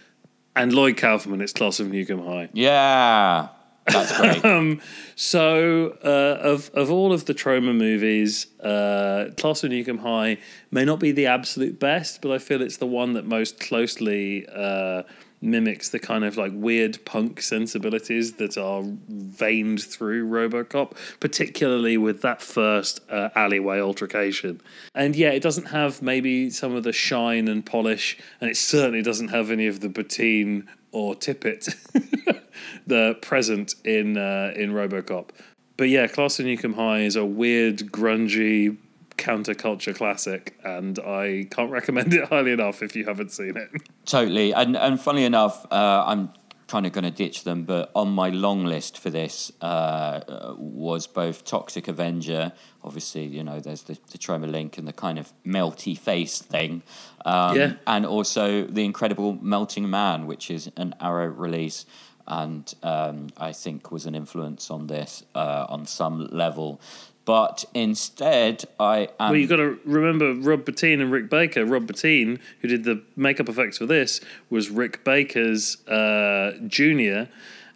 [0.55, 1.41] and Lloyd Kaufman.
[1.41, 2.49] It's Class of Nuke 'Em High.
[2.53, 3.49] Yeah,
[3.87, 4.81] that's great.
[5.17, 10.39] So, uh, of of all of the Troma movies, uh, Class of Nuke 'Em High
[10.71, 14.47] may not be the absolute best, but I feel it's the one that most closely
[14.55, 15.03] uh,
[15.43, 22.23] mimics the kind of like weird punk sensibilities that are veined through RoboCop, particularly with
[22.23, 24.61] that first uh, alleyway altercation.
[24.95, 29.03] And yeah, it doesn't have maybe some of the shine and polish, and it certainly
[29.03, 31.75] doesn't have any of the Bottin or Tippett
[32.87, 35.31] the present in uh, in RoboCop.
[35.77, 38.77] But yeah, Class of Nuke 'Em High is a weird, grungy
[39.17, 43.71] counterculture classic, and I can't recommend it highly enough if you haven't seen it.
[44.07, 46.31] Totally, and and funny enough, uh, I'm
[46.69, 50.55] kind of going to ditch them, but on my long list for this uh, uh,
[50.57, 52.51] was both Toxic Avenger.
[52.83, 56.83] Obviously, you know, there's the, the Troma link and the kind of melty face thing,
[57.27, 57.73] um, Yeah.
[57.87, 61.85] and also the Incredible Melting Man, which is an Arrow release.
[62.27, 66.81] And um, I think was an influence on this uh, on some level,
[67.25, 71.65] but instead I am well, you've got to remember Rob Bottin and Rick Baker.
[71.65, 77.29] Rob Bottin, who did the makeup effects for this, was Rick Baker's uh, junior,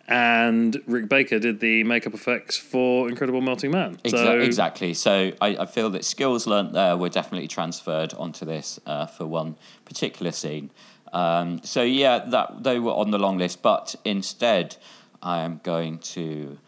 [0.08, 3.96] and Rick Baker did the makeup effects for Incredible Melting Man.
[4.04, 4.94] Exa- exactly.
[4.94, 9.26] So I, I feel that skills learnt there were definitely transferred onto this uh, for
[9.26, 10.70] one particular scene.
[11.12, 14.76] Um, so yeah, that they were on the long list, but instead
[15.22, 16.58] I am going to.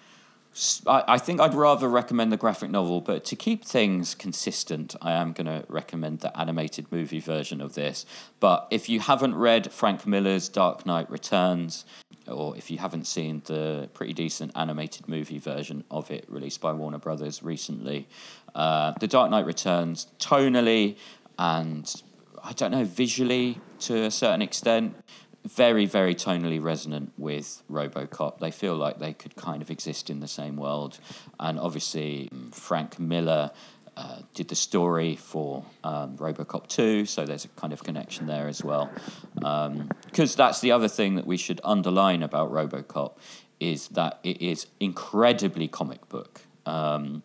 [0.86, 5.12] I, I think I'd rather recommend the graphic novel, but to keep things consistent, I
[5.12, 8.04] am going to recommend the animated movie version of this.
[8.40, 11.84] But if you haven't read Frank Miller's Dark Knight Returns,
[12.26, 16.72] or if you haven't seen the pretty decent animated movie version of it released by
[16.72, 18.08] Warner Brothers recently,
[18.54, 20.96] uh, The Dark Knight Returns, tonally
[21.38, 22.02] and
[22.42, 24.96] I don't know, visually to a certain extent,
[25.44, 28.38] very, very tonally resonant with Robocop.
[28.38, 30.98] They feel like they could kind of exist in the same world.
[31.40, 33.50] And obviously, mm, Frank Miller
[33.96, 38.46] uh, did the story for um, Robocop 2, so there's a kind of connection there
[38.46, 38.90] as well.
[39.34, 43.12] Because that's the other thing that we should underline about Robocop
[43.58, 46.42] is that it is incredibly comic book.
[46.64, 47.22] Um,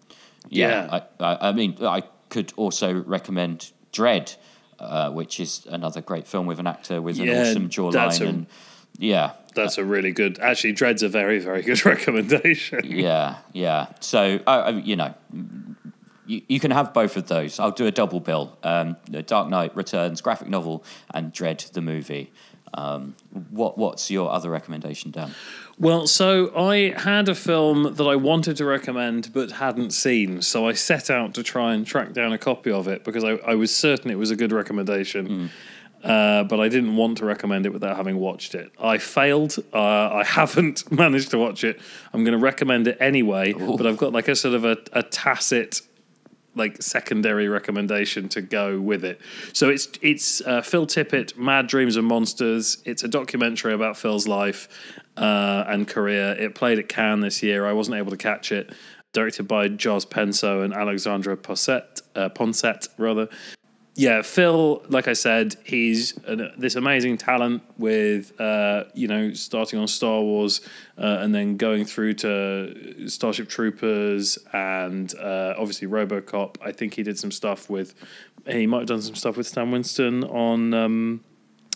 [0.50, 1.00] yeah, Yeah.
[1.20, 4.36] I, I, I mean, I could also recommend Dredd,
[4.80, 8.28] uh, which is another great film with an actor with an Yeah, awesome jawline, a-
[8.28, 8.48] and
[8.98, 10.40] yeah, that's a really good.
[10.40, 12.82] Actually, Dredd's a very, very good recommendation.
[12.86, 13.88] yeah, yeah.
[14.00, 15.14] So, uh, you know,
[16.26, 17.60] you, you can have both of those.
[17.60, 20.84] I'll do a double bill: um, Dark Knight Returns graphic novel
[21.14, 22.32] and Dread the movie.
[22.74, 23.16] Um,
[23.52, 25.34] what What's your other recommendation, Dan?
[25.80, 30.68] Well, so I had a film that I wanted to recommend but hadn't seen, so
[30.68, 33.56] I set out to try and track down a copy of it because I, I
[33.56, 35.50] was certain it was a good recommendation.
[36.04, 38.74] Uh, but I didn't want to recommend it without having watched it.
[38.78, 39.56] I failed.
[39.74, 41.80] Uh, I haven't managed to watch it.
[42.12, 45.04] I'm going to recommend it anyway, but I've got like a sort of a, a
[45.04, 45.80] tacit
[46.56, 49.20] like secondary recommendation to go with it.
[49.54, 52.82] So it's it's uh, Phil Tippett, Mad Dreams and Monsters.
[52.86, 54.68] It's a documentary about Phil's life
[55.18, 56.36] uh, and career.
[56.40, 57.66] It played at Cannes this year.
[57.66, 58.74] I wasn't able to catch it.
[59.14, 63.30] Directed by Gilles Penso and Alexandra Poset, uh, Poncet, rather
[63.96, 69.80] yeah, Phil, like I said, he's an, this amazing talent with, uh, you know, starting
[69.80, 70.62] on Star Wars
[70.98, 76.56] uh, and then going through to Starship Troopers and uh, obviously Robocop.
[76.64, 77.94] I think he did some stuff with,
[78.48, 80.74] he might have done some stuff with Stan Winston on.
[80.74, 81.24] Um,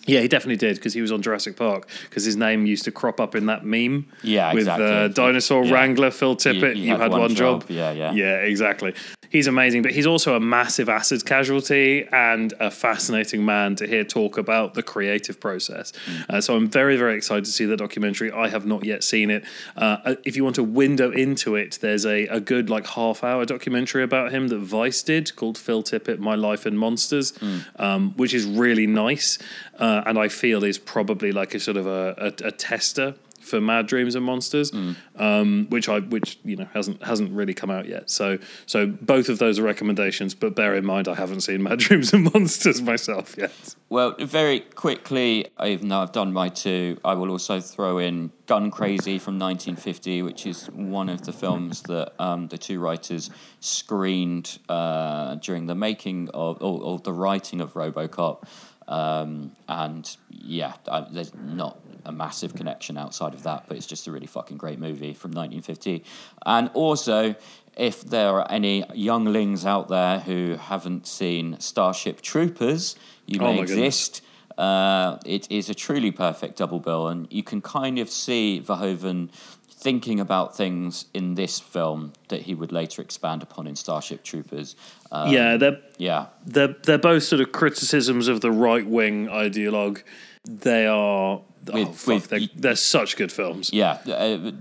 [0.07, 2.91] yeah, he definitely did because he was on Jurassic Park because his name used to
[2.91, 4.07] crop up in that meme.
[4.23, 4.85] Yeah, with exactly.
[4.87, 5.73] uh, dinosaur Yeah.
[5.73, 6.75] wrangler Phil Tippett.
[6.77, 7.65] You, had, one, job.
[7.67, 8.11] Yeah, yeah.
[8.13, 8.93] Yeah, exactly.
[9.29, 14.05] He's amazing, but he's also a massive acid casualty and a fascinating man to hear
[14.05, 15.91] talk about the creative process.
[16.29, 18.31] Uh, so I'm very, very excited to see the documentary.
[18.31, 19.43] I have not yet seen it.
[19.75, 23.43] Uh, if you want a window into it, there's a, a good like half hour
[23.45, 27.33] documentary about him that Vice did called Phil Tippett: My Life in Monsters,
[27.75, 29.37] um, which is really nice,
[29.77, 33.15] uh, and I feel is probably like a sort of a, a, a tester
[33.47, 34.71] for Mad Dreams and Monsters,
[35.15, 38.09] um, which I which you know hasn't hasn't really come out yet.
[38.09, 41.79] So so both of those are recommendations, but bear in mind I haven't seen Mad
[41.87, 43.75] Dreams and Monsters myself yet.
[43.89, 48.69] Well, very quickly, even though I've done my two, I will also throw in Gun
[48.69, 53.29] Crazy from 1950, which is one of the films that um, the two writers
[53.61, 58.43] screened uh, during the making of, or, or the writing of Robocop.
[58.87, 64.07] Um, and yeah, I, there's not a massive connection outside of that, but it's just
[64.07, 66.03] a really fucking great movie from 1950.
[66.45, 67.35] And also,
[67.75, 72.95] if there are any younglings out there who haven't seen Starship Troopers,
[73.25, 73.71] you Oh may goodness.
[73.71, 74.21] exist.
[74.57, 79.29] Uh, it is a truly perfect double bill, and you can kind of see Verhoeven
[79.77, 84.75] thinking about things in this film that he would later expand upon in Starship Troopers.
[85.11, 90.01] Um, yeah, they're yeah, they're they're both sort of criticisms of the right wing ideologue.
[90.43, 91.41] They are
[91.73, 93.69] oh, fuck, with- they're, they're such good films.
[93.71, 94.51] yeah, uh,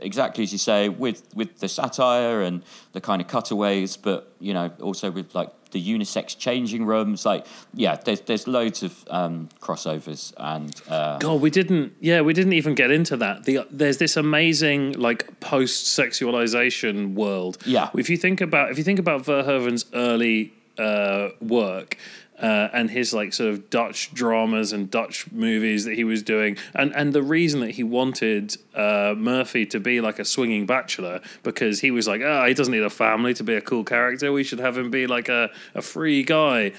[0.00, 4.54] exactly as you say, with with the satire and the kind of cutaways, but you
[4.54, 7.24] know, also with like the unisex changing rooms.
[7.24, 11.94] Like, yeah, there's there's loads of um, crossovers and uh, God, we didn't.
[12.00, 13.44] Yeah, we didn't even get into that.
[13.44, 17.58] The there's this amazing like post sexualization world.
[17.64, 17.90] Yeah.
[17.94, 21.96] If you think about if you think about Verhoeven's early uh, work.
[22.40, 26.56] Uh, and his like sort of Dutch dramas and Dutch movies that he was doing,
[26.74, 31.20] and and the reason that he wanted uh, Murphy to be like a swinging bachelor
[31.42, 34.32] because he was like, ah, he doesn't need a family to be a cool character.
[34.32, 36.72] We should have him be like a a free guy.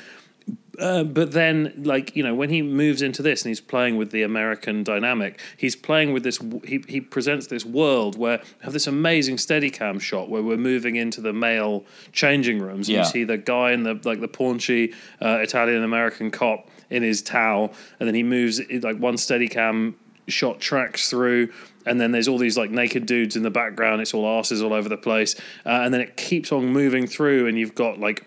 [0.79, 4.11] Uh, but then, like you know, when he moves into this and he's playing with
[4.11, 6.39] the American dynamic, he's playing with this.
[6.65, 10.95] He he presents this world where we have this amazing Steadicam shot where we're moving
[10.95, 12.87] into the male changing rooms.
[12.87, 13.03] And Yeah.
[13.03, 17.21] You see the guy in the like the paunchy uh, Italian American cop in his
[17.21, 19.93] towel, and then he moves like one Steadicam
[20.27, 21.51] shot tracks through.
[21.85, 24.01] And then there's all these like naked dudes in the background.
[24.01, 27.47] It's all asses all over the place, uh, and then it keeps on moving through,
[27.47, 28.25] and you've got like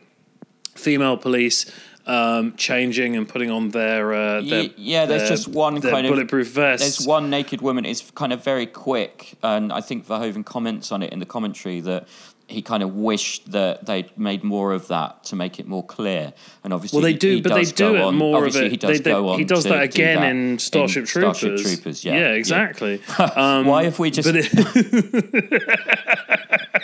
[0.74, 1.70] female police
[2.07, 6.07] um, changing and putting on their, uh, their Ye- yeah, there's their- just one kind
[6.07, 6.81] of- bulletproof vest.
[6.83, 7.85] There's one naked woman.
[7.85, 11.81] It's kind of very quick, and I think Verhoeven comments on it in the commentary
[11.81, 12.07] that
[12.47, 16.35] he kind of wished that they'd made more of that to make it more clear.
[16.62, 18.71] And obviously, well, they do, he but they do it on- more of it.
[18.71, 21.38] He does they, they- he does that do again that in Starship Troopers.
[21.38, 23.01] Starship Troopers, yeah, yeah, exactly.
[23.17, 24.29] Why have we just?
[24.31, 24.45] It,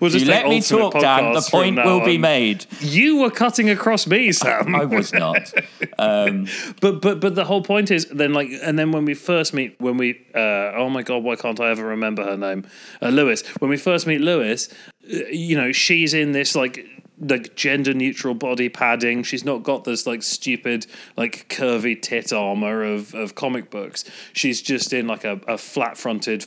[0.00, 1.32] we'll you just let me talk, Dan.
[1.32, 2.66] The point will be made.
[2.80, 4.74] You were cutting across me, Sam.
[4.74, 5.52] I was not.
[5.98, 6.46] Um,
[6.80, 9.76] But but but the whole point is then like and then when we first meet
[9.80, 12.66] when we uh, oh my god why can't I ever remember her name
[13.00, 14.68] uh, Lewis when we first meet Lewis
[15.12, 16.86] uh, you know she's in this like
[17.20, 22.82] like gender neutral body padding she's not got this like stupid like curvy tit armor
[22.82, 26.46] of of comic books she's just in like a, a flat fronted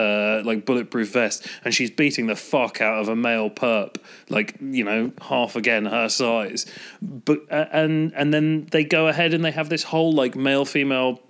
[0.00, 3.96] uh, like bulletproof vest, and she's beating the fuck out of a male perp,
[4.28, 6.66] like you know half again her size.
[7.02, 10.64] But uh, and and then they go ahead and they have this whole like male
[10.64, 11.20] female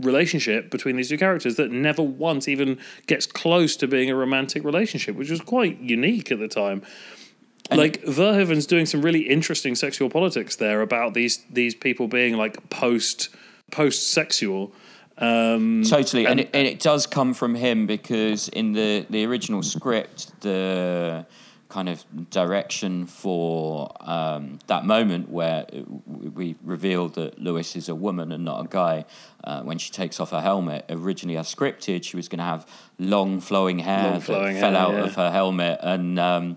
[0.00, 4.64] relationship between these two characters that never once even gets close to being a romantic
[4.64, 6.82] relationship, which was quite unique at the time.
[7.70, 12.70] like Verhoeven's doing some really interesting sexual politics there about these these people being like
[12.70, 13.28] post
[13.70, 14.72] post sexual.
[15.16, 19.62] Um, Totally, and, it, and it does come from him because in the, the original
[19.62, 21.26] script, the
[21.74, 25.66] kind of direction for um, that moment where
[26.06, 29.04] we reveal that Lewis is a woman and not a guy.
[29.42, 32.66] Uh, when she takes off her helmet, originally as scripted, she was going to have
[32.98, 35.04] long flowing hair Long flowing that fell out yeah.
[35.04, 36.56] of her helmet, and um,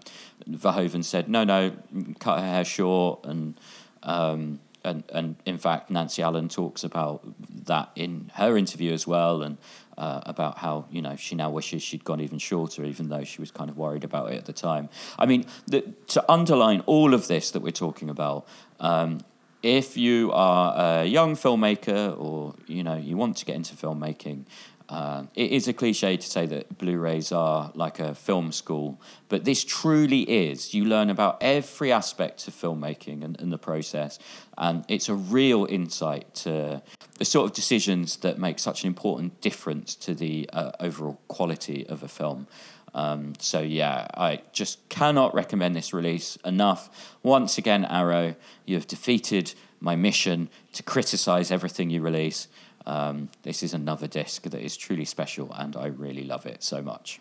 [0.50, 1.72] Verhoeven said, "No, no,
[2.20, 3.60] cut her hair short." And
[4.04, 7.22] um, and and in fact, Nancy Allen talks about
[7.66, 9.58] that in her interview as well, and
[9.98, 13.42] uh, about how you know she now wishes she'd gone even shorter, even though she
[13.42, 14.90] was kind of worried about it at the time.
[15.20, 18.48] I mean, the, to underline all of this that we're talking about.
[18.80, 19.22] Um,
[19.64, 24.46] if you are a young filmmaker or you know you want to get into filmmaking,
[24.90, 29.44] uh, it is a cliche to say that Blu-rays are like a film school, but
[29.44, 30.74] this truly is.
[30.74, 34.18] You learn about every aspect of filmmaking and, and the process,
[34.58, 36.82] and it's a real insight to
[37.18, 41.86] the sort of decisions that make such an important difference to the uh, overall quality
[41.88, 42.48] of a film.
[42.94, 47.14] Um, so yeah, I just cannot recommend this release enough.
[47.22, 48.36] Once again, Arrow,
[48.66, 52.48] you have defeated my mission to criticize everything you release.
[52.88, 56.82] Um, this is another disc that is truly special, and I really love it so
[56.82, 57.20] much.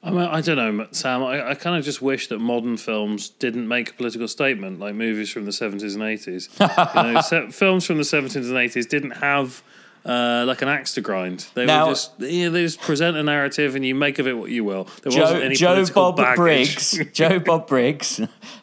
[0.00, 1.24] I mean, I don't know, Sam.
[1.24, 4.94] I, I kind of just wish that modern films didn't make a political statement like
[4.94, 7.32] movies from the 70s and 80s.
[7.32, 9.64] you know, films from the 70s and 80s didn't have
[10.04, 11.46] uh, like an axe to grind.
[11.54, 14.26] They Now- were just you know, they just present a narrative and you make of
[14.26, 14.84] it what you will.
[15.02, 16.36] There wasn't Joe, any Joe Bob baggage.
[16.36, 17.00] Briggs.
[17.12, 18.20] Joe Bob Briggs.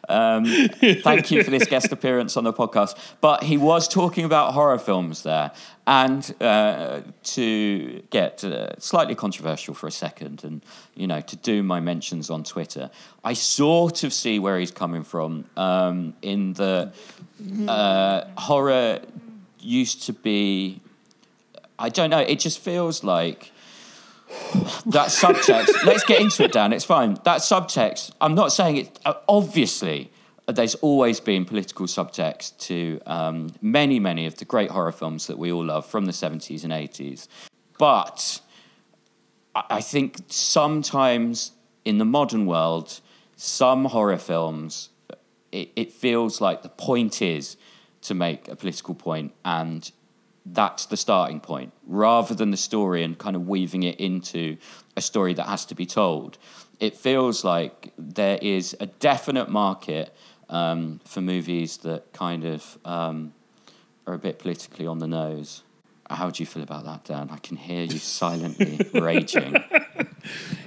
[0.08, 2.96] Um, thank you for this guest appearance on the podcast.
[3.20, 5.50] But he was talking about horror films there.
[5.84, 10.62] And uh, to get uh, slightly controversial for a second and,
[10.94, 12.88] you know, to do my mentions on Twitter,
[13.24, 16.92] I sort of see where he's coming from um, in the
[17.66, 19.00] uh, horror
[19.58, 20.80] used to be,
[21.82, 23.50] I don't know, it just feels like
[24.86, 25.84] that subtext.
[25.84, 26.72] let's get into it, Dan.
[26.72, 27.14] It's fine.
[27.24, 28.12] That subtext.
[28.20, 29.00] I'm not saying it.
[29.04, 30.12] uh, Obviously,
[30.46, 35.38] there's always been political subtext to um, many, many of the great horror films that
[35.38, 37.26] we all love from the 70s and 80s.
[37.78, 38.40] But
[39.56, 41.50] I I think sometimes
[41.84, 43.00] in the modern world,
[43.34, 44.90] some horror films,
[45.50, 47.56] it, it feels like the point is
[48.02, 49.90] to make a political point and
[50.44, 54.56] that's the starting point rather than the story and kind of weaving it into
[54.96, 56.38] a story that has to be told.
[56.80, 60.14] It feels like there is a definite market
[60.48, 63.32] um, for movies that kind of um,
[64.06, 65.62] are a bit politically on the nose.
[66.10, 67.30] How do you feel about that, Dan?
[67.30, 69.56] I can hear you silently raging.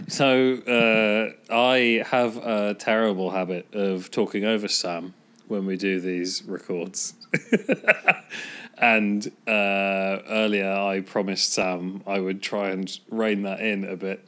[0.07, 5.13] So uh, I have a terrible habit of talking over Sam
[5.47, 7.13] when we do these records.
[8.77, 14.27] and uh, earlier I promised Sam I would try and rein that in a bit.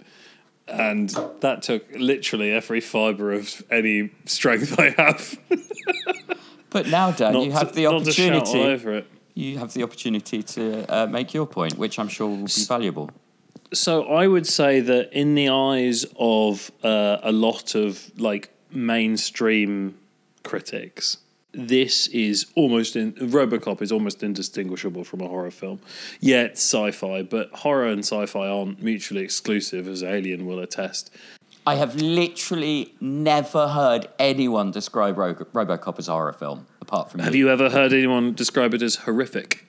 [0.68, 5.38] And that took literally every fibre of any strength I have.
[6.70, 8.42] But now, Dan, not you have to- the to shout all
[8.72, 9.08] opportunity.
[9.34, 13.10] You have the opportunity to uh, make your point, which I'm sure will be valuable.
[13.74, 19.98] So I would say that in the eyes of uh, a lot of like mainstream
[20.44, 21.18] critics,
[21.58, 25.80] this is almost in RoboCop is almost indistinguishable from a horror film.
[26.20, 31.10] Yet sci-fi, but horror and sci-fi aren't mutually exclusive, as Alien will attest.
[31.66, 37.22] I have literally never heard anyone describe Ro- RoboCop as a horror film, apart from
[37.22, 39.66] Have you ever heard anyone describe it as horrific?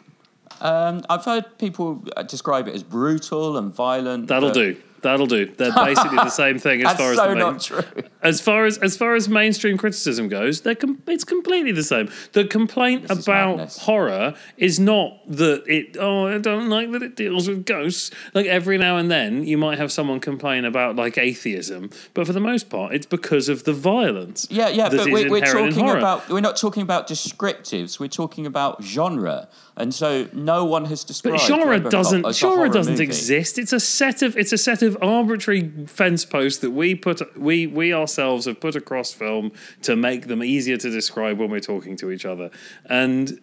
[0.60, 4.28] Um, I've heard people uh, describe it as brutal and violent.
[4.28, 4.76] That'll do.
[5.02, 5.46] That'll do.
[5.46, 7.82] They're basically the same thing as far as so the main, not true.
[8.22, 12.10] as far as as far as mainstream criticism goes, they're com- it's completely the same.
[12.32, 15.96] The complaint This about horror is not that it.
[15.98, 18.10] Oh, I don't like that it deals with ghosts.
[18.34, 22.32] Like every now and then, you might have someone complain about like atheism, but for
[22.32, 24.46] the most part, it's because of the violence.
[24.50, 28.00] Yeah, yeah, but we're, we're talking about we're not talking about descriptives.
[28.00, 29.48] We're talking about genre,
[29.78, 31.38] and so no one has described.
[31.38, 33.04] But genre RoboCop doesn't genre doesn't movie.
[33.04, 33.58] exist.
[33.58, 37.66] It's a set of it's a set of arbitrary fence posts that we put we
[37.66, 39.52] we ourselves have put across film
[39.82, 42.50] to make them easier to describe when we're talking to each other.
[42.86, 43.40] And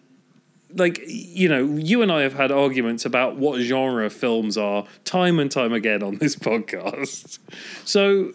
[0.74, 5.38] like you know, you and I have had arguments about what genre films are time
[5.38, 7.38] and time again on this podcast.
[7.84, 8.32] So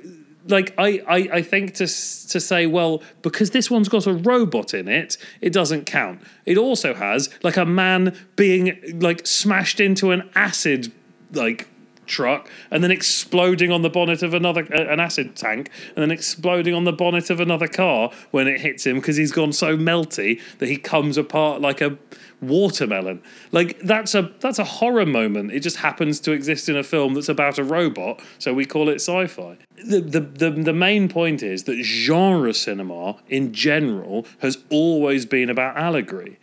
[0.48, 4.74] like I, I, I think to to say well because this one's got a robot
[4.74, 6.22] in it it doesn't count.
[6.46, 10.92] It also has like a man being like smashed into an acid
[11.34, 11.68] like
[12.12, 16.12] truck and then exploding on the bonnet of another uh, an acid tank and then
[16.12, 19.78] exploding on the bonnet of another car when it hits him because he's gone so
[19.78, 21.98] melty that he comes apart like a
[22.42, 23.22] watermelon.
[23.52, 25.52] Like that's a that's a horror moment.
[25.52, 28.90] It just happens to exist in a film that's about a robot, so we call
[28.90, 29.58] it sci-fi.
[29.84, 35.50] The the the, the main point is that genre cinema in general has always been
[35.50, 36.40] about allegory.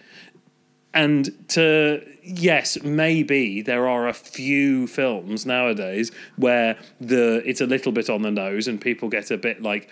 [0.94, 7.92] And to yes, maybe there are a few films nowadays where the it's a little
[7.92, 9.88] bit on the nose and people get a bit like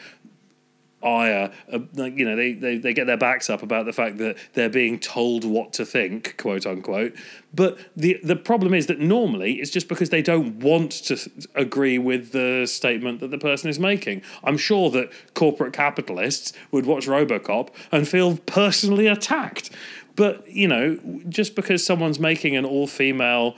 [1.03, 4.18] ire, uh, like you know, they, they they get their backs up about the fact
[4.18, 7.14] that they're being told what to think, quote unquote.
[7.55, 11.99] But the the problem is that normally it's just because they don't want to agree
[11.99, 14.22] with the statement that the person is making.
[14.42, 19.70] I'm sure that corporate capitalists would watch RoboCop and feel personally attacked.
[20.16, 23.57] But you know, just because someone's making an all female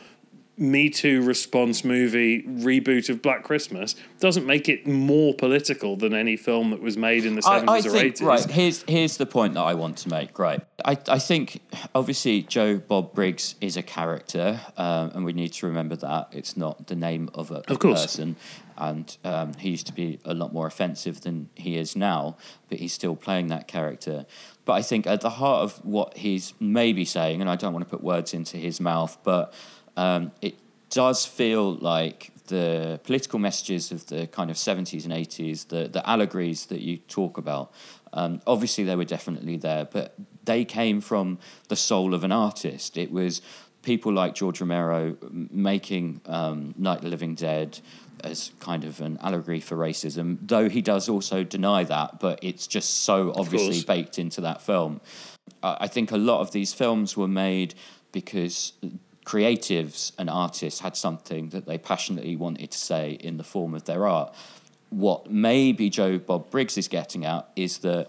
[0.58, 6.36] me Too response movie reboot of Black Christmas doesn't make it more political than any
[6.36, 8.22] film that was made in the seventies or eighties.
[8.22, 10.38] Right, here's here's the point that I want to make.
[10.38, 11.60] Right, I I think
[11.94, 16.56] obviously Joe Bob Briggs is a character, um, and we need to remember that it's
[16.56, 18.02] not the name of a, of course.
[18.02, 18.36] person.
[18.80, 22.36] And um, he used to be a lot more offensive than he is now,
[22.68, 24.24] but he's still playing that character.
[24.64, 27.84] But I think at the heart of what he's maybe saying, and I don't want
[27.84, 29.52] to put words into his mouth, but
[29.98, 30.54] um, it
[30.90, 36.08] does feel like the political messages of the kind of 70s and 80s, the, the
[36.08, 37.72] allegories that you talk about,
[38.12, 42.96] um, obviously they were definitely there, but they came from the soul of an artist.
[42.96, 43.42] It was
[43.82, 45.16] people like George Romero
[45.50, 47.80] making um, Night of the Living Dead
[48.22, 52.68] as kind of an allegory for racism, though he does also deny that, but it's
[52.68, 55.00] just so obviously baked into that film.
[55.60, 57.74] I think a lot of these films were made
[58.12, 58.72] because
[59.28, 63.84] creatives and artists had something that they passionately wanted to say in the form of
[63.84, 64.34] their art.
[64.88, 68.08] What maybe Joe Bob Briggs is getting at is that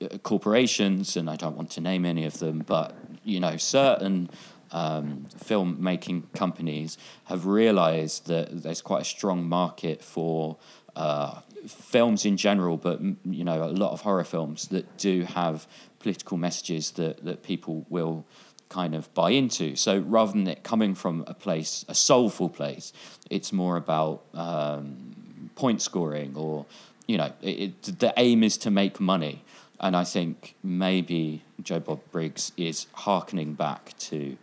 [0.00, 4.30] uh, corporations, and I don't want to name any of them, but you know, certain
[4.72, 10.56] um, filmmaking companies have realised that there's quite a strong market for
[10.94, 15.66] uh, films in general, but you know, a lot of horror films that do have
[15.98, 18.24] political messages that that people will
[18.68, 19.76] kind of buy into.
[19.76, 22.92] So rather than it coming from a place, a soulful place,
[23.30, 26.66] it's more about um, point scoring or,
[27.06, 29.44] you know, it, it, the aim is to make money.
[29.80, 34.36] And I think maybe Joe Bob Briggs is harkening back to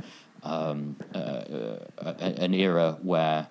[0.43, 1.17] um, uh,
[1.97, 3.47] uh, an era where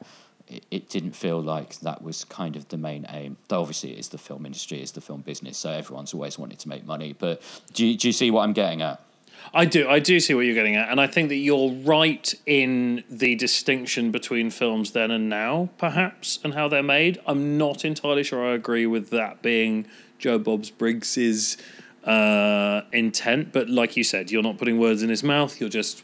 [0.70, 3.36] it, didn't feel like that was kind of the main aim.
[3.48, 6.58] Though obviously it is the film industry, it's the film business, so everyone's always wanted
[6.60, 7.14] to make money.
[7.18, 7.42] But
[7.72, 9.00] do you, do you see what I'm getting at?
[9.54, 9.86] I do.
[9.86, 13.34] I do see what you're getting at, and I think that you're right in the
[13.34, 17.20] distinction between films then and now, perhaps, and how they're made.
[17.26, 19.86] I'm not entirely sure I agree with that being
[20.18, 21.58] Joe Bob's Briggs's
[22.04, 25.60] uh, intent, but like you said, you're not putting words in his mouth.
[25.60, 26.02] You're just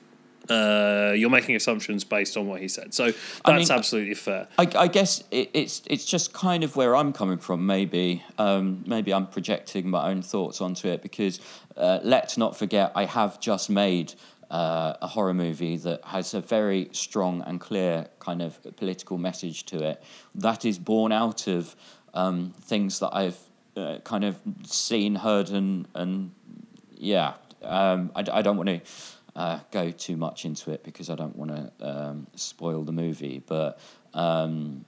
[0.51, 2.95] uh, you're making assumptions based on what he said.
[2.95, 4.49] So that's I mean, absolutely fair.
[4.59, 7.67] I, I guess it, it's it's just kind of where I'm coming from.
[7.67, 11.41] Maybe um, maybe I'm projecting my own thoughts onto it because
[11.77, 14.15] uh, let's not forget I have just made.
[14.51, 19.67] Uh, a horror movie that has a very strong and clear kind of political message
[19.67, 20.03] to it
[20.35, 21.77] that is born out of
[22.15, 23.37] um, things that I've
[23.77, 26.33] uh, kind of seen, heard, and and
[26.97, 28.81] yeah, um, I, I don't want to
[29.39, 33.41] uh, go too much into it because I don't want to um, spoil the movie.
[33.47, 33.79] But
[34.13, 34.85] um,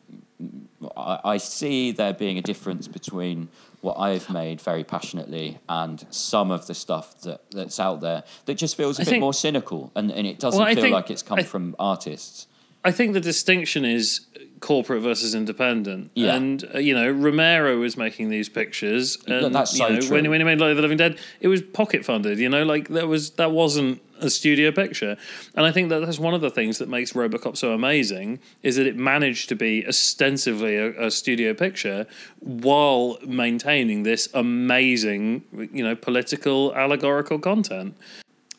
[0.97, 3.49] I, I, see there being a difference between
[3.81, 8.55] what I've made very passionately and some of the stuff that, that's out there that
[8.55, 10.95] just feels a I bit think, more cynical and, and it doesn't well, feel think,
[10.95, 12.49] like it's come I, from artists.
[12.83, 14.27] I think the distinction is
[14.61, 16.11] corporate versus independent.
[16.15, 16.37] Yeah.
[16.37, 20.17] And uh, you know, Romero was making these pictures, and that's so you know, true.
[20.17, 22.39] when when he made Night of the Living Dead, it was pocket funded.
[22.39, 25.17] You know, like that was that wasn't a studio picture.
[25.55, 28.77] And I think that that's one of the things that makes Robocop so amazing is
[28.77, 32.07] that it managed to be ostensibly a, a studio picture
[32.41, 35.43] while maintaining this amazing,
[35.73, 37.97] you know, political allegorical content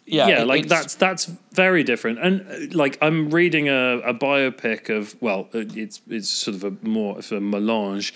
[0.05, 2.19] yeah, yeah, like that's that's very different.
[2.19, 6.63] And uh, like I'm reading a, a biopic of well, uh, it's it's sort of
[6.63, 8.13] a more of a melange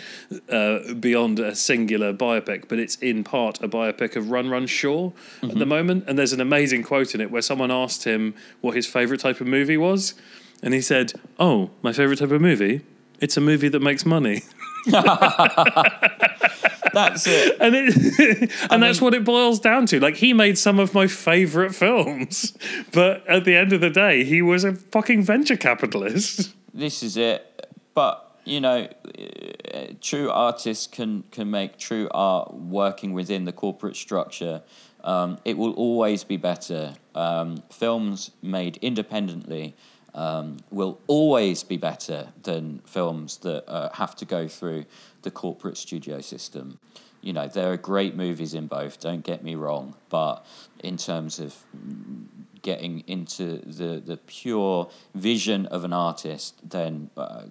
[0.50, 5.12] uh, beyond a singular biopic, but it's in part a biopic of Run Run Shaw
[5.12, 5.52] mm-hmm.
[5.52, 6.06] at the moment.
[6.08, 9.40] And there's an amazing quote in it where someone asked him what his favorite type
[9.40, 10.16] of movie was,
[10.64, 12.82] and he said, "Oh, my favorite type of movie,
[13.20, 14.42] it's a movie that makes money."
[16.94, 17.58] that's it.
[17.60, 20.00] And it, and that's what it boils down to.
[20.00, 22.58] Like he made some of my favorite films,
[22.92, 26.54] but at the end of the day, he was a fucking venture capitalist.
[26.74, 27.70] This is it.
[27.94, 28.88] but you know,
[29.74, 34.62] uh, true artists can can make true art working within the corporate structure.
[35.04, 36.96] Um, it will always be better.
[37.14, 39.76] Um, films made independently
[40.16, 44.86] um, will always be better than films that uh, have to go through
[45.22, 46.80] the corporate studio system.
[47.22, 50.46] You know, there are great movies in both, don't get me wrong, but
[50.84, 51.56] in terms of
[52.62, 57.44] getting into the, the pure vision of an artist, then uh,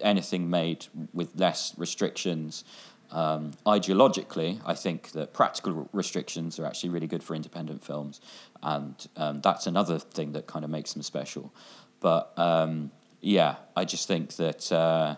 [0.00, 2.64] anything made with less restrictions.
[3.10, 8.20] Um, ideologically, I think that practical restrictions are actually really good for independent films,
[8.62, 11.52] and um, that's another thing that kind of makes them special.
[12.00, 12.90] But um,
[13.20, 15.16] yeah, I just think that uh,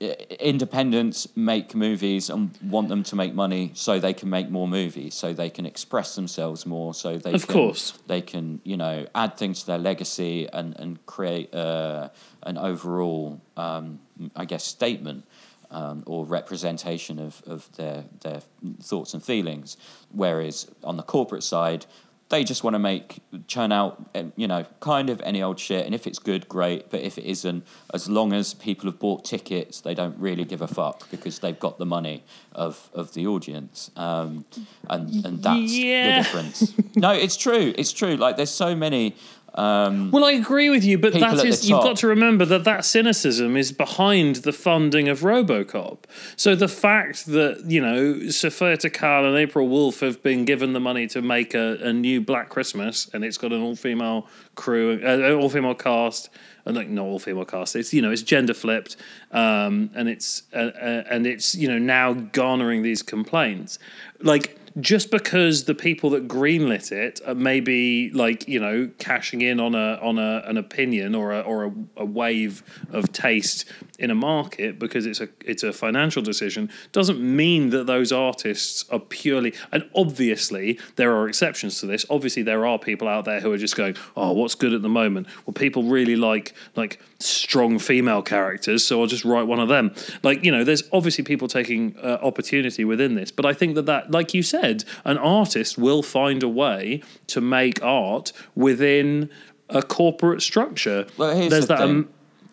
[0.00, 5.14] independents make movies and want them to make money so they can make more movies,
[5.14, 7.98] so they can express themselves more, so they Of can, course.
[8.06, 12.10] they can you know add things to their legacy and and create uh,
[12.44, 13.98] an overall um,
[14.36, 15.24] I guess statement.
[15.70, 18.40] Um, or representation of, of their their
[18.82, 19.76] thoughts and feelings,
[20.10, 21.84] whereas on the corporate side,
[22.30, 25.86] they just want to make churn out um, you know kind of any old shit
[25.86, 29.24] and if it's good great but if it isn't as long as people have bought
[29.24, 32.22] tickets they don't really give a fuck because they've got the money
[32.52, 34.44] of of the audience um,
[34.90, 36.18] and and that's Yeah.
[36.18, 39.16] the difference no it's true it's true like there's so many
[39.58, 42.62] um, Well, I agree with you, but that at is you've got to remember that
[42.62, 46.04] that cynicism is behind the funding of RoboCop.
[46.36, 50.80] So the fact that you know Sophia Takal and April Wolf have been given the
[50.80, 55.32] money to make a, a new Black Christmas, and it's got an all-female crew, uh,
[55.32, 56.30] all-female cast.
[56.64, 57.74] And like not all female cast.
[57.76, 58.96] It's you know it's gender flipped,
[59.32, 63.78] um, and it's uh, uh, and it's you know now garnering these complaints.
[64.20, 69.60] Like just because the people that greenlit it are maybe like you know cashing in
[69.60, 73.64] on a on a an opinion or a or a, a wave of taste
[73.98, 78.84] in a market because it's a it's a financial decision doesn't mean that those artists
[78.90, 82.06] are purely and obviously there are exceptions to this.
[82.08, 84.88] Obviously there are people out there who are just going oh what's good at the
[84.88, 85.26] moment?
[85.46, 89.94] Well people really like like strong female characters so I'll just write one of them.
[90.22, 93.86] Like you know there's obviously people taking uh, opportunity within this but I think that
[93.86, 94.57] that like you said
[95.04, 99.30] an artist will find a way to make art within
[99.68, 101.90] a corporate structure Well, here's there's the that thing.
[101.90, 102.08] um,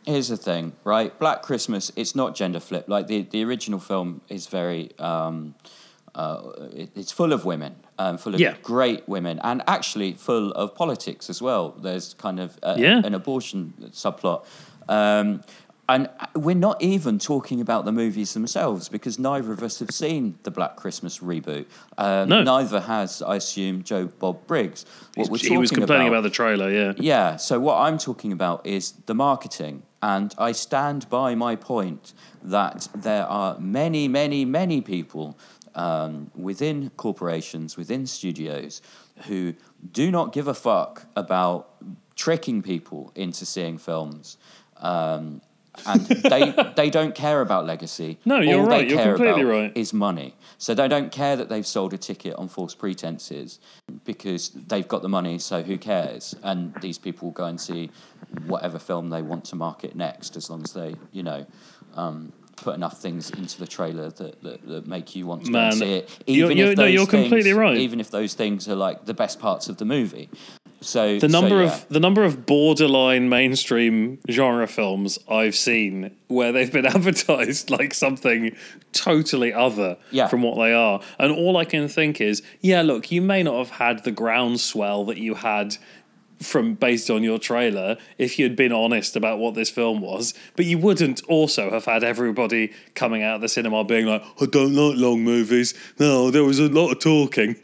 [0.06, 1.18] here's the thing, right?
[1.20, 1.91] Black Christmas.
[1.95, 2.88] It's not gender flip.
[2.88, 4.91] Like the the original film is very.
[4.99, 5.56] Um,
[6.14, 8.56] uh, it, it's full of women, um, full of Yeah.
[8.64, 11.72] great women, and actually full of politics as well.
[11.72, 13.01] There's kind of a, Yeah.
[13.03, 14.45] an abortion subplot.
[14.88, 15.41] Um,
[15.88, 20.38] and we're not even talking about the movies themselves because neither of us have seen
[20.44, 21.66] the Black Christmas reboot.
[21.98, 22.44] Um, No.
[22.44, 24.86] Neither has, I assume, Joe Bob Briggs.
[25.16, 28.66] What we're he was complaining about the trailer yeah yeah, so what I'm talking about
[28.66, 29.84] is the marketing.
[30.02, 32.14] And I stand by my point
[32.44, 35.38] that there are many, many, many people
[35.74, 38.82] um, within corporations, within studios,
[39.28, 39.54] who
[39.92, 41.70] do not give a fuck about
[42.16, 44.38] tricking people into seeing films.
[44.78, 45.42] Um,
[45.86, 48.17] and they they don't care about legacy.
[48.26, 49.71] No, you're All right, They you're care completely about right.
[49.78, 50.36] Is money.
[50.57, 53.59] So they don't care that they've sold a ticket on false pretenses
[54.05, 55.38] because they've got the money.
[55.39, 56.34] So who cares?
[56.43, 57.91] And these people will go and see
[58.47, 61.45] whatever film they want to market next, as long as they, you know.
[61.95, 65.57] Um, Put enough things into the trailer that, that, that make you want to go
[65.59, 67.76] and Man, see it, you're- you're- if no, you're completely right.
[67.76, 70.30] Even if those things are like the best parts of the movie.
[70.82, 71.73] So the so, number yeah.
[71.73, 77.93] of the number of borderline mainstream genre films I've seen where they've been advertised like
[77.93, 78.55] something
[78.91, 80.28] totally other Yeah.
[80.28, 83.57] from what they are, and all I can think is, yeah, look, you may not
[83.57, 85.78] have had the groundswell that you had
[86.41, 90.65] from based on your trailer if you'd been honest about what this film was but
[90.65, 94.76] you wouldn't also have had everybody coming out of the cinema being like i don't
[94.76, 97.55] like long movies no there was a lot of talking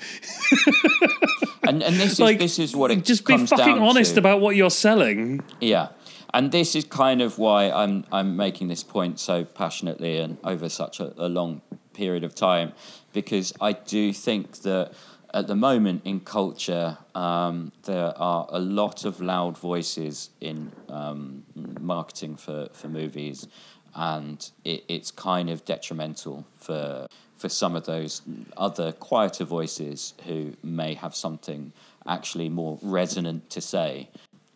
[1.63, 4.19] and, and this is like this is what it just be fucking honest to.
[4.19, 5.89] about what you're selling Yeah,
[6.33, 10.69] and this is kind of why I'm I'm making this point so passionately and over
[10.69, 11.61] such a, a long
[11.93, 12.73] period of time,
[13.13, 14.93] because I do think that
[15.33, 21.43] at the moment in culture um, there are a lot of loud voices in um,
[21.79, 23.47] marketing for for movies,
[23.95, 27.07] and it, it's kind of detrimental for
[27.41, 28.21] for some of those
[28.55, 31.73] other quieter voices who may have something
[32.07, 34.09] actually more resonant to say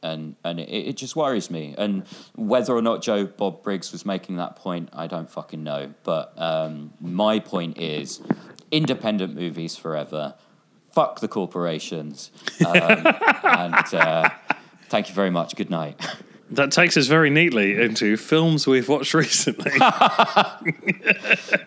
[0.05, 1.73] and and it, it just worries me.
[1.77, 2.03] And
[2.35, 5.93] whether or not Joe Bob Briggs was making that point, I don't fucking know.
[6.03, 8.21] But um, my point is,
[8.71, 10.35] independent movies forever.
[10.93, 12.31] Fuck the corporations.
[12.65, 12.75] Um,
[13.43, 14.29] and uh,
[14.89, 15.55] thank you very much.
[15.55, 15.99] Good night.
[16.51, 19.71] That takes us very neatly into films we've watched recently.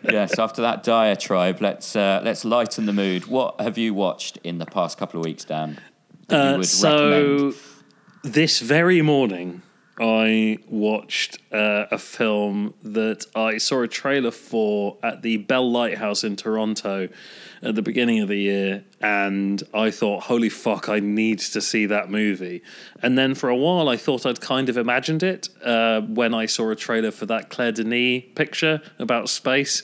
[0.04, 3.26] yes, after that diatribe, let's uh, let's lighten the mood.
[3.26, 5.78] What have you watched in the past couple of weeks, Dan?
[6.28, 7.54] That you Uh, would so recommend?
[8.22, 9.62] this very morning,
[10.00, 16.22] I watched uh, a film that I saw a trailer for at the Bell Lightbox
[16.24, 17.08] in Toronto
[17.62, 21.86] at the beginning of the year, and I thought, "Holy fuck, I need to see
[21.86, 22.62] that movie."
[23.02, 26.46] And then for a while, I thought I'd kind of imagined it uh, when I
[26.46, 29.82] saw a trailer for that Claire Denis picture about space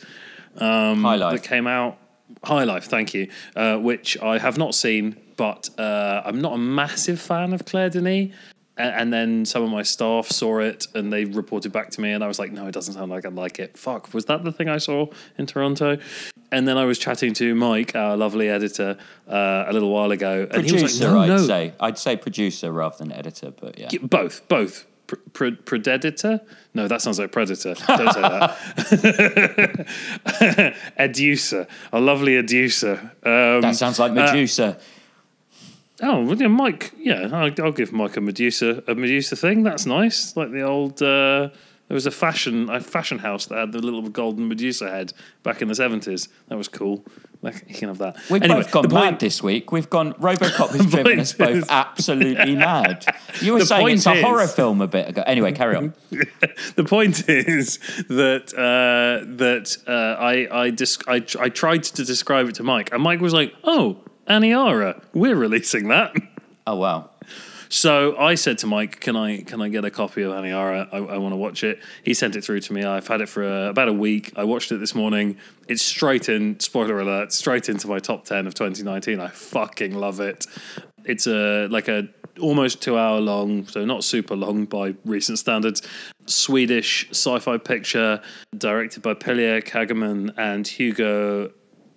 [1.02, 1.98] High that came out.
[2.42, 3.30] High Life, thank you.
[3.56, 7.90] Uh, which I have not seen, but uh, I'm not a massive fan of Claire
[7.90, 8.32] Denis.
[8.76, 12.24] And then some of my staff saw it and they reported back to me, and
[12.24, 13.78] I was like, no, it doesn't sound like I'd like it.
[13.78, 15.06] Fuck, was that the thing I saw
[15.38, 15.98] in Toronto?
[16.50, 18.96] And then I was chatting to Mike, our lovely editor,
[19.28, 21.72] uh, a little while ago, and he was like, no, I'd no, say.
[21.78, 23.90] I'd say producer rather than editor, but yeah.
[24.02, 24.86] Both, both.
[25.06, 26.40] Pr- pr- predator?
[26.72, 27.74] No, that sounds like predator.
[27.86, 28.56] Don't say that.
[30.96, 33.12] Educer, a lovely educer.
[33.22, 34.78] Um, That sounds like Medusa.
[36.02, 36.92] Oh, well, yeah, Mike.
[36.98, 39.62] Yeah, I'll, I'll give Mike a Medusa a Medusa thing.
[39.62, 40.36] That's nice.
[40.36, 41.02] Like the old.
[41.02, 41.50] Uh,
[41.88, 45.60] there was a fashion a fashion house that had the little golden Medusa head back
[45.60, 46.28] in the seventies.
[46.48, 47.04] That was cool.
[47.42, 48.16] Like you can have that.
[48.30, 49.70] We've Anyway, both gone the mad point- this week.
[49.70, 50.14] We've gone.
[50.14, 53.04] Robocop has driven us both is- absolutely mad.
[53.42, 55.22] You were saying it's a is- horror film a bit ago.
[55.26, 55.92] Anyway, carry on.
[56.74, 57.76] the point is
[58.08, 59.92] that uh, that uh,
[60.22, 63.52] I I, dis- I I tried to describe it to Mike, and Mike was like,
[63.62, 63.98] "Oh,
[64.28, 66.14] Aniara, we're releasing that."
[66.66, 67.10] Oh wow.
[67.68, 70.88] So I said to Mike, "Can I can I get a copy of Aniara?
[70.92, 72.84] I, I want to watch it." He sent it through to me.
[72.84, 74.32] I've had it for uh, about a week.
[74.36, 75.38] I watched it this morning.
[75.66, 76.60] It's straight in.
[76.60, 77.32] Spoiler alert!
[77.32, 79.18] Straight into my top ten of 2019.
[79.18, 80.46] I fucking love it.
[81.04, 82.08] It's a like a
[82.40, 85.82] almost two hour long, so not super long by recent standards.
[86.26, 88.22] Swedish sci-fi picture
[88.56, 91.50] directed by Pella Kågerman and Hugo.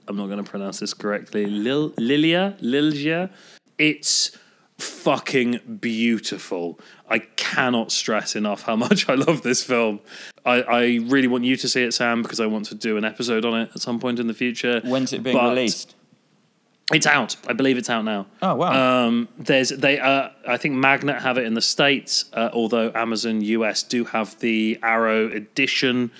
[0.08, 1.46] I'm not going to pronounce this correctly.
[1.46, 3.30] Lil, Lilia Lilja.
[3.78, 4.36] It's
[4.78, 6.80] fucking beautiful.
[7.10, 10.00] I cannot stress enough how much I love this film.
[10.46, 13.06] I, I really want you to see it, Sam, because I want to do an
[13.06, 14.82] episode on it at some point in the future.
[14.84, 15.96] When's it being But released?
[16.94, 17.36] It's out.
[17.46, 18.28] I believe it's out now.
[18.42, 19.08] Oh wow.
[19.08, 20.00] Um, there's they.
[20.00, 24.40] Uh, I think Magnet have it in the states, uh, although Amazon US do have
[24.40, 26.12] the Arrow edition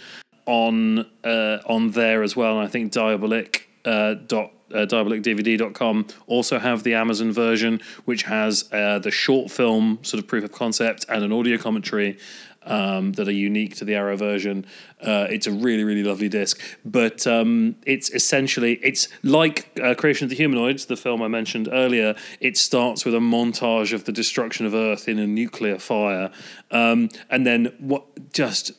[0.46, 2.60] on uh, on there as well.
[2.60, 8.70] And I think Diabolic uh, dot uh, diabolicdvd.com also have the Amazon version, which has
[8.74, 12.18] uh, the short film sort of proof of concept and an audio commentary.
[12.64, 14.66] Um, that are unique to the Arrow version.
[15.02, 20.26] Uh, it's a really, really lovely disc, but um, it's essentially it's like uh, Creation
[20.26, 22.14] of the Humanoids, the film I mentioned earlier.
[22.42, 26.30] It starts with a montage of the destruction of Earth in a nuclear fire,
[26.70, 28.74] um, and then what just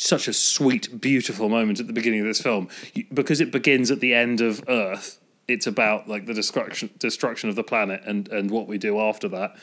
[0.00, 2.68] such a sweet, beautiful moment at the beginning of this film
[3.12, 5.18] because it begins at the end of Earth.
[5.46, 9.28] It's about like the destruction destruction of the planet and and what we do after
[9.28, 9.56] that.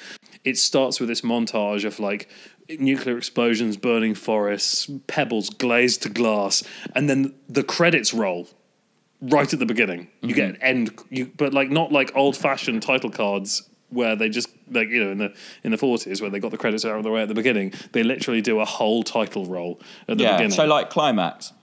[0.43, 2.29] It starts with this montage of like
[2.69, 6.63] nuclear explosions, burning forests, pebbles glazed to glass,
[6.93, 8.47] and then the credits roll
[9.21, 10.09] right at the beginning.
[10.21, 10.35] You mm-hmm.
[10.35, 14.49] get an end, you, but like not like old fashioned title cards where they just
[14.69, 15.33] like you know in the
[15.63, 17.73] in the forties where they got the credits out of the way at the beginning.
[17.91, 20.33] They literally do a whole title roll at the yeah.
[20.37, 21.53] beginning, So like climax.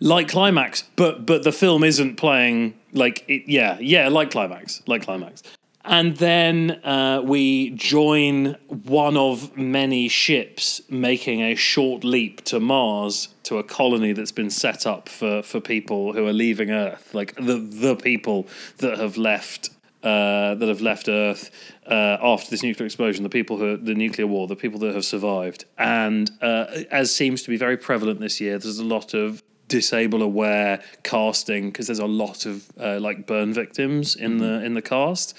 [0.00, 0.84] like climax.
[0.96, 3.44] But but the film isn't playing like it.
[3.46, 5.42] Yeah, yeah, like climax, like climax.
[5.88, 13.28] And then uh, we join one of many ships making a short leap to Mars
[13.44, 17.36] to a colony that's been set up for, for people who are leaving Earth, like
[17.36, 19.70] the the people that have left
[20.06, 21.50] uh, that have left Earth
[21.90, 25.04] uh, after this nuclear explosion, the people who the nuclear war, the people that have
[25.04, 29.42] survived, and uh, as seems to be very prevalent this year, there's a lot of
[29.66, 34.74] disable aware casting because there's a lot of uh, like burn victims in the in
[34.74, 35.36] the cast.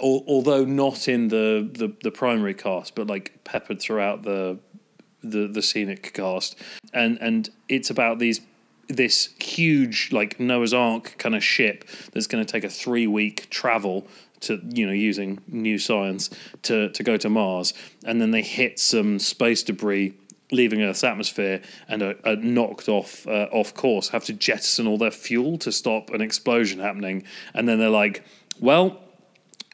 [0.00, 4.58] Al- although not in the, the the primary cast, but like peppered throughout the
[5.22, 6.56] the the scenic cast,
[6.94, 8.40] and and it's about these
[8.88, 13.48] this huge like Noah's Ark kind of ship that's going to take a three week
[13.50, 14.06] travel
[14.40, 16.30] to you know using new science
[16.62, 17.74] to to go to Mars,
[18.04, 20.14] and then they hit some space debris
[20.52, 24.98] leaving Earth's atmosphere and are, are knocked off uh, off course, have to jettison all
[24.98, 27.24] their fuel to stop an explosion happening,
[27.54, 28.24] and then they're like,
[28.60, 29.00] well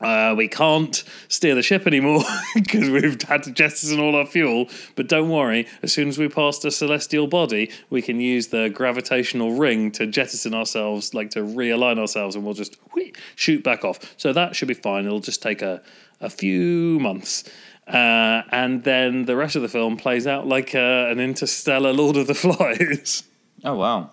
[0.02, 2.22] uh, we can't steer the ship anymore
[2.54, 4.68] because we've had to jettison all our fuel.
[4.96, 8.68] But don't worry, as soon as we pass the celestial body, we can use the
[8.68, 13.84] gravitational ring to jettison ourselves, like to realign ourselves, and we'll just whee, shoot back
[13.84, 13.98] off.
[14.16, 15.06] So that should be fine.
[15.06, 15.82] It'll just take a,
[16.20, 17.44] a few months.
[17.86, 22.16] Uh, and then the rest of the film plays out like uh, an interstellar Lord
[22.16, 23.24] of the Flies.
[23.64, 24.10] Oh wow,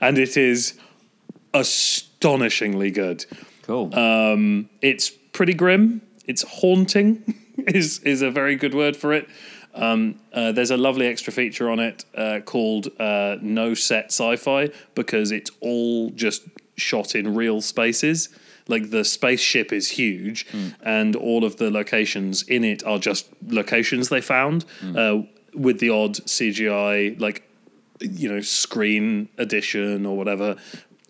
[0.00, 0.78] and it is
[1.52, 3.26] astonishingly good.
[3.62, 3.94] Cool.
[3.98, 6.02] Um, it's pretty grim.
[6.26, 7.34] It's haunting.
[7.68, 9.28] is is a very good word for it.
[9.74, 14.68] Um, uh, there's a lovely extra feature on it uh, called uh, No Set Sci-Fi
[14.94, 16.42] because it's all just
[16.76, 18.28] shot in real spaces.
[18.68, 20.46] Like the spaceship is huge,
[20.82, 24.64] and all of the locations in it are just locations they found
[24.96, 25.22] uh,
[25.54, 27.48] with the odd CGI, like
[28.00, 30.56] you know, screen addition or whatever.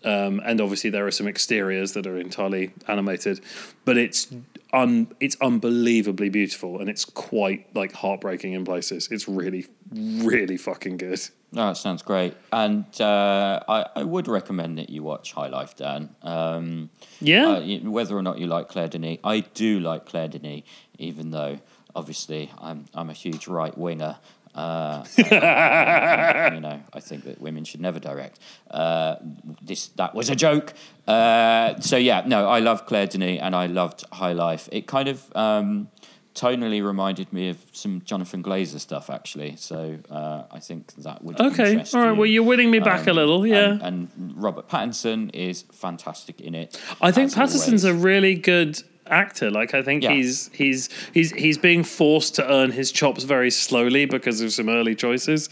[0.05, 3.39] Um, and obviously there are some exteriors that are entirely animated,
[3.85, 4.27] but it's
[4.73, 9.07] un it's unbelievably beautiful and it's quite like heartbreaking in places.
[9.11, 11.21] It's really, really fucking good.
[11.51, 15.75] No, that sounds great, and uh, I, I would recommend that you watch High Life,
[15.77, 16.09] Dan.
[16.23, 16.89] Um,
[17.21, 17.49] Yeah.
[17.49, 20.63] uh, whether or not you like Claire Denis, I do like Claire Denis,
[20.97, 21.59] even though
[21.95, 24.17] obviously I'm I'm a huge right winger.
[24.55, 28.39] Uh, you know, I think that women should never direct.
[28.69, 29.15] Uh,
[29.61, 30.73] this that was a joke.
[31.07, 34.69] Uh, so yeah, no, I love Claire Denis and I loved High Life.
[34.71, 35.89] It kind of um,
[36.35, 39.55] tonally reminded me of some Jonathan Glazer stuff, actually.
[39.55, 41.77] So uh, I think that would okay.
[41.93, 42.09] All right.
[42.09, 42.15] you.
[42.15, 43.47] Well, you're winning me back a Um, little.
[43.47, 43.71] Yeah.
[43.81, 46.79] and, and Robert Pattinson is fantastic in it.
[47.01, 47.85] I think as Pattinson's always.
[47.85, 49.51] a really good actor.
[49.51, 50.11] Like I think Yeah.
[50.13, 54.69] he's he's he's he's being forced to earn his chops very slowly because of some
[54.69, 55.49] early choices,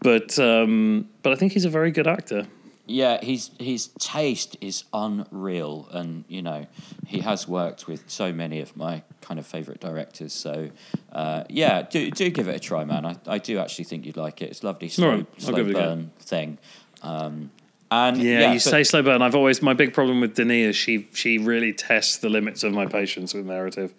[0.00, 2.46] but um, but I think he's a very good actor.
[2.90, 6.66] Yeah, his his taste is unreal, and you know
[7.06, 10.32] he has worked with so many of my kind of favorite directors.
[10.32, 10.70] So
[11.12, 13.04] uh, yeah, do do give it a try, man.
[13.04, 14.50] I, I do actually think you'd like it.
[14.50, 15.80] It's lovely slow, right, slow give it a go.
[15.80, 16.58] burn thing.
[17.02, 17.50] Um,
[17.90, 19.22] and Yeah, yeah, you so- say slow burn.
[19.22, 22.86] I've always my big problem with is she she really tests the limits of my
[22.86, 23.94] patience with narrative.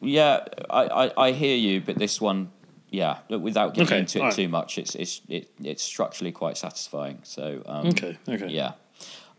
[0.00, 2.50] Yeah, I, I, I hear you, but this one,
[2.88, 4.34] yeah, without getting Okay, into it alright.
[4.36, 7.18] too much, it's it's it, it's structurally quite satisfying.
[7.22, 8.48] So um, Okay, okay.
[8.48, 8.72] yeah.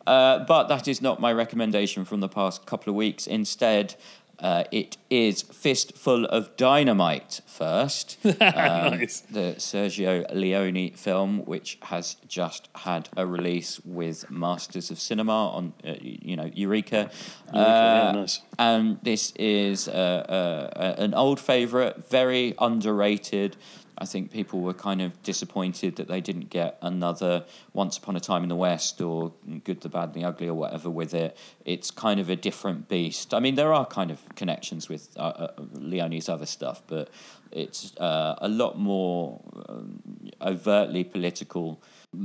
[0.08, 3.28] Uh, but that is not my recommendation from the past couple of weeks.
[3.28, 3.96] Instead,
[4.42, 8.18] uh, it is Fistful of Dynamite first.
[8.42, 9.22] Um, Nice.
[9.22, 15.74] The Sergio Leone film, which has just had a release with Masters of Cinema on,
[15.86, 17.10] uh, you know, Eureka.
[17.54, 18.42] yeah, Uh, nice.
[18.60, 23.58] And this is uh, uh, an old favourite, very underrated.
[24.02, 28.20] I think people were kind of disappointed that they didn't get another Once Upon a
[28.20, 29.32] Time in the West or
[29.64, 31.38] Good, the Bad, and the Ugly or whatever with it.
[31.66, 33.32] It's kind of a different beast.
[33.32, 37.12] I mean, there are kind of connections with uh, uh, Leone's other stuff, but
[37.52, 39.40] it's uh, a lot more
[39.70, 40.02] um,
[40.42, 41.80] overtly political,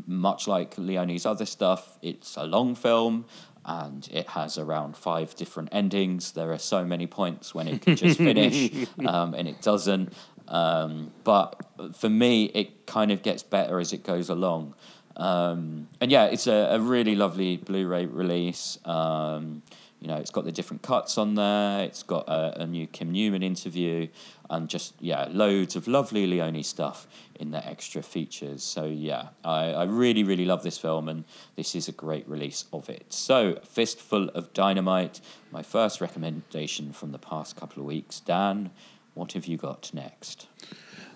[0.06, 1.98] much like Leone's other stuff.
[2.00, 3.26] It's a long film
[3.66, 6.32] and it has around five different endings.
[6.32, 10.12] There are so many points when it could just finish, um, and it doesn't.
[10.48, 11.60] Um, but
[11.94, 14.74] for me, it kind of gets better as it goes along.
[15.16, 18.78] Um, and yeah, it's a, a really lovely Blu-ray release.
[18.84, 19.62] Um,
[20.00, 21.80] you know, it's got the different cuts on there.
[21.80, 24.08] It's got a, a new Kim Newman interview,
[24.50, 27.08] and just yeah, loads of lovely Leone stuff
[27.40, 28.62] in the extra features.
[28.62, 31.24] So yeah, I, I really really love this film, and
[31.56, 33.06] this is a great release of it.
[33.08, 38.20] So Fistful of Dynamite, my first recommendation from the past couple of weeks.
[38.20, 38.70] Dan,
[39.16, 40.46] what have you got next?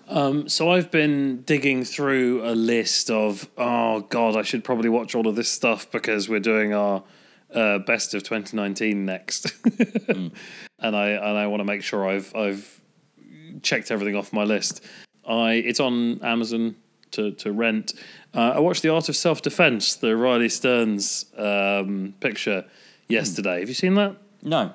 [0.09, 5.15] Um, so I've been digging through a list of oh god, I should probably watch
[5.15, 7.03] all of this stuff because we're doing our
[7.53, 9.53] uh, best of 2019 next,
[10.07, 10.31] and
[10.81, 12.81] I and I want to make sure I've I've
[13.61, 14.83] checked everything off my list.
[15.25, 16.75] I it's on Amazon
[17.11, 17.93] to to rent.
[18.33, 22.65] Uh, I watched The Art of Self Defense, the Riley Stearns um, picture
[23.07, 23.59] yesterday.
[23.59, 24.17] Have you seen that?
[24.41, 24.73] No.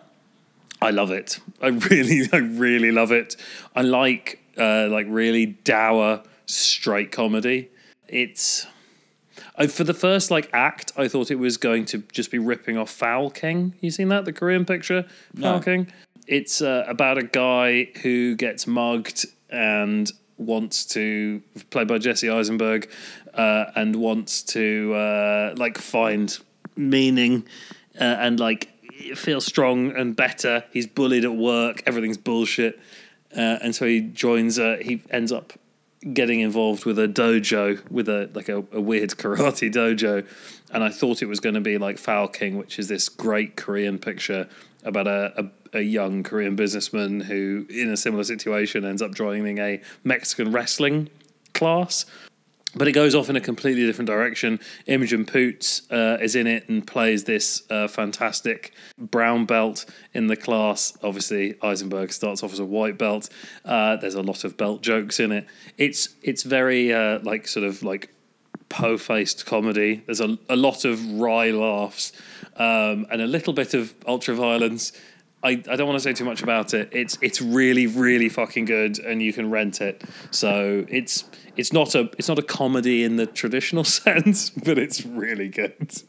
[0.87, 1.41] I love it.
[1.61, 3.37] I really, I really love it.
[3.75, 7.71] I like uh, like really dour straight comedy.
[8.09, 8.67] It's
[9.57, 12.79] I, for the first like act, I thought it was going to just be ripping
[12.79, 13.75] off Foul King.
[13.81, 15.03] You seen that the Korean picture,
[15.41, 15.61] Foul No.
[15.61, 15.93] King?
[16.29, 22.89] It's uh, about a guy who gets mugged and wants to played by Jesse Eisenberg
[23.35, 26.39] uh, and wants to uh, like find
[26.77, 27.45] meaning
[28.01, 28.71] uh, and like
[29.15, 30.65] feel strong and better.
[30.73, 31.83] He's bullied at work.
[31.87, 32.79] Everything's bullshit,
[33.37, 34.59] uh, and so he joins.
[34.59, 35.53] Uh, he ends up
[36.13, 40.27] getting involved with a dojo with a like a, a weird karate dojo,
[40.73, 43.57] and I thought it was going to be like Foul King, which is this great
[43.57, 44.49] Korean picture
[44.85, 45.33] about a,
[45.73, 50.53] a, a young Korean businessman who, in a similar situation, ends up joining a Mexican
[50.53, 51.11] wrestling
[51.55, 52.07] class.
[52.77, 54.61] But it goes off in a completely different direction.
[54.87, 60.37] Imogen Poots uh, is in it and plays this uh, fantastic brown belt in the
[60.37, 60.97] class.
[61.03, 63.29] Obviously, Eisenberg starts off as a white belt.
[63.65, 65.47] Uh, there's a lot of belt jokes in it.
[65.79, 68.13] It's it's very uh, like sort of like
[68.69, 70.03] po-faced comedy.
[70.07, 72.13] There's a, a lot of wry laughs
[72.57, 74.93] um, and a little bit of ultra violence.
[75.43, 76.89] I, I don't want to say too much about it.
[76.93, 80.03] It's it's really really fucking good, and you can rent it.
[80.31, 81.25] So it's
[81.57, 86.03] it's not a it's not a comedy in the traditional sense, but it's really good.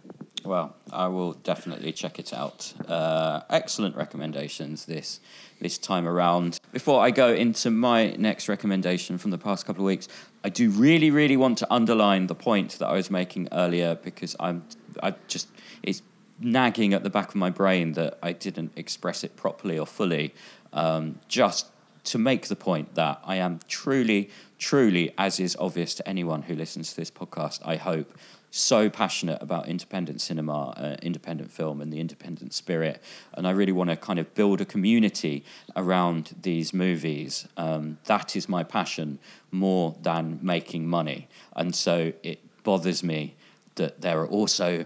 [0.43, 2.73] Well, I will definitely check it out.
[2.87, 5.19] Uh, excellent recommendations this
[5.59, 6.59] this time around.
[6.71, 10.07] Before I go into my next recommendation from the past couple of weeks,
[10.43, 14.35] I do really, really want to underline the point that I was making earlier because
[14.39, 14.63] I'm
[15.03, 15.49] I just
[15.83, 16.01] it's
[16.39, 20.33] nagging at the back of my brain that I didn't express it properly or fully.
[20.71, 21.67] Um, just
[22.05, 26.55] to make the point that I am truly, truly, as is obvious to anyone who
[26.55, 28.17] listens to this podcast, I hope,
[28.49, 33.01] so passionate about independent cinema, uh, independent film, and the independent spirit.
[33.33, 35.43] And I really want to kind of build a community
[35.75, 37.47] around these movies.
[37.57, 39.19] Um, that is my passion
[39.51, 41.27] more than making money.
[41.55, 43.35] And so it bothers me
[43.75, 44.85] that there are also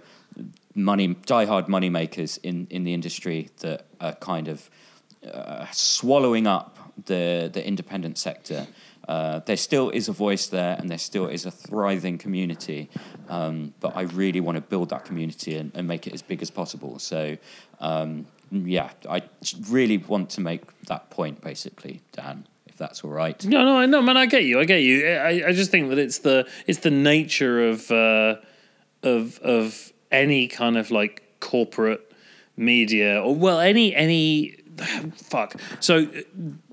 [0.75, 4.69] money, diehard money makers in, in the industry that are kind of
[5.31, 8.67] uh, swallowing up the, the independent sector.
[9.07, 12.89] Uh, there still is a voice there and there still is a thriving community,
[13.29, 16.41] um, but I really want to build that community and, and make it as big
[16.41, 16.99] as possible.
[16.99, 17.37] So,
[17.79, 19.23] um, yeah, I
[19.69, 22.45] really want to make that point, basically, Dan.
[22.67, 23.43] If that's all right.
[23.45, 24.17] No, no, no, man.
[24.17, 24.59] I get you.
[24.59, 25.07] I get you.
[25.07, 28.35] I, I just think that it's the it's the nature of uh,
[29.03, 32.13] of of any kind of like corporate
[32.55, 34.60] media or well any any
[35.15, 35.55] fuck.
[35.79, 36.07] So,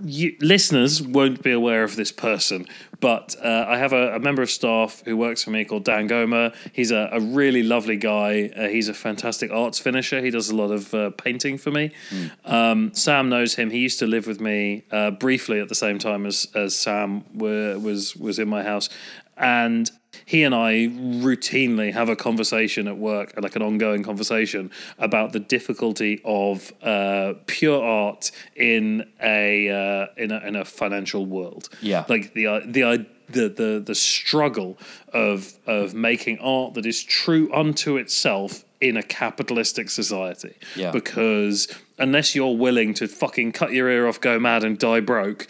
[0.02, 2.66] you, listeners won't be aware of this person,
[3.00, 6.06] but uh, I have a, a, member of staff who works for me called Dan
[6.06, 6.52] Gomer.
[6.72, 8.50] He's a, a really lovely guy.
[8.56, 10.20] Uh, he's a fantastic arts finisher.
[10.20, 11.92] He does a lot of uh, painting for me.
[12.10, 12.50] Mm.
[12.50, 13.70] Um, Sam knows him.
[13.70, 17.24] He used to live with me uh, briefly at the same time as as Sam
[17.34, 18.88] were, was was in my house,
[19.36, 19.90] and
[20.24, 25.40] he and I routinely have a conversation at work, like an ongoing conversation about the
[25.40, 31.68] difficulty of uh, pure art in a, uh, in a in a financial world.
[31.80, 34.78] Yeah, like the uh, the the the the struggle
[35.12, 40.54] of of making art that is true unto itself in a capitalistic society.
[40.76, 40.90] Yeah.
[40.92, 45.48] Because unless you're willing to fucking cut your ear off, go mad, and die broke,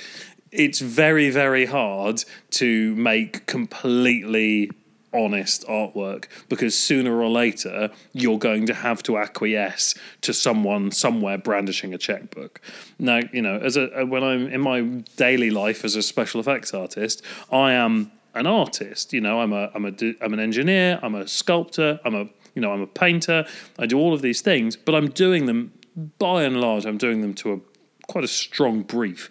[0.51, 4.71] it's very very hard to make completely
[5.13, 11.39] honest artwork because sooner or later you're going to have to acquiesce to someone somewhere
[11.39, 12.61] brandishing a checkbook.
[12.99, 14.83] Now you know as a uh, when i'm in my
[15.17, 19.71] daily life as a special effects artist i am an artist you know i'm a
[19.75, 23.47] i'm a i'm an engineer i'm a sculptor i'm a you know i'm a painter
[23.79, 25.73] i do all of these things but i'm doing them
[26.19, 27.61] by and large i'm doing them to a
[28.07, 29.31] quite a strong brief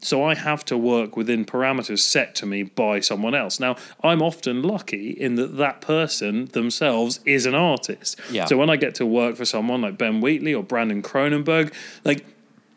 [0.00, 3.58] so I have to work within parameters set to me by someone else.
[3.58, 8.18] Now, I'm often lucky in that that person themselves is an artist.
[8.30, 8.44] Yeah.
[8.44, 11.72] So when I get to work for someone like Ben Wheatley or Brandon Cronenberg,
[12.04, 12.24] like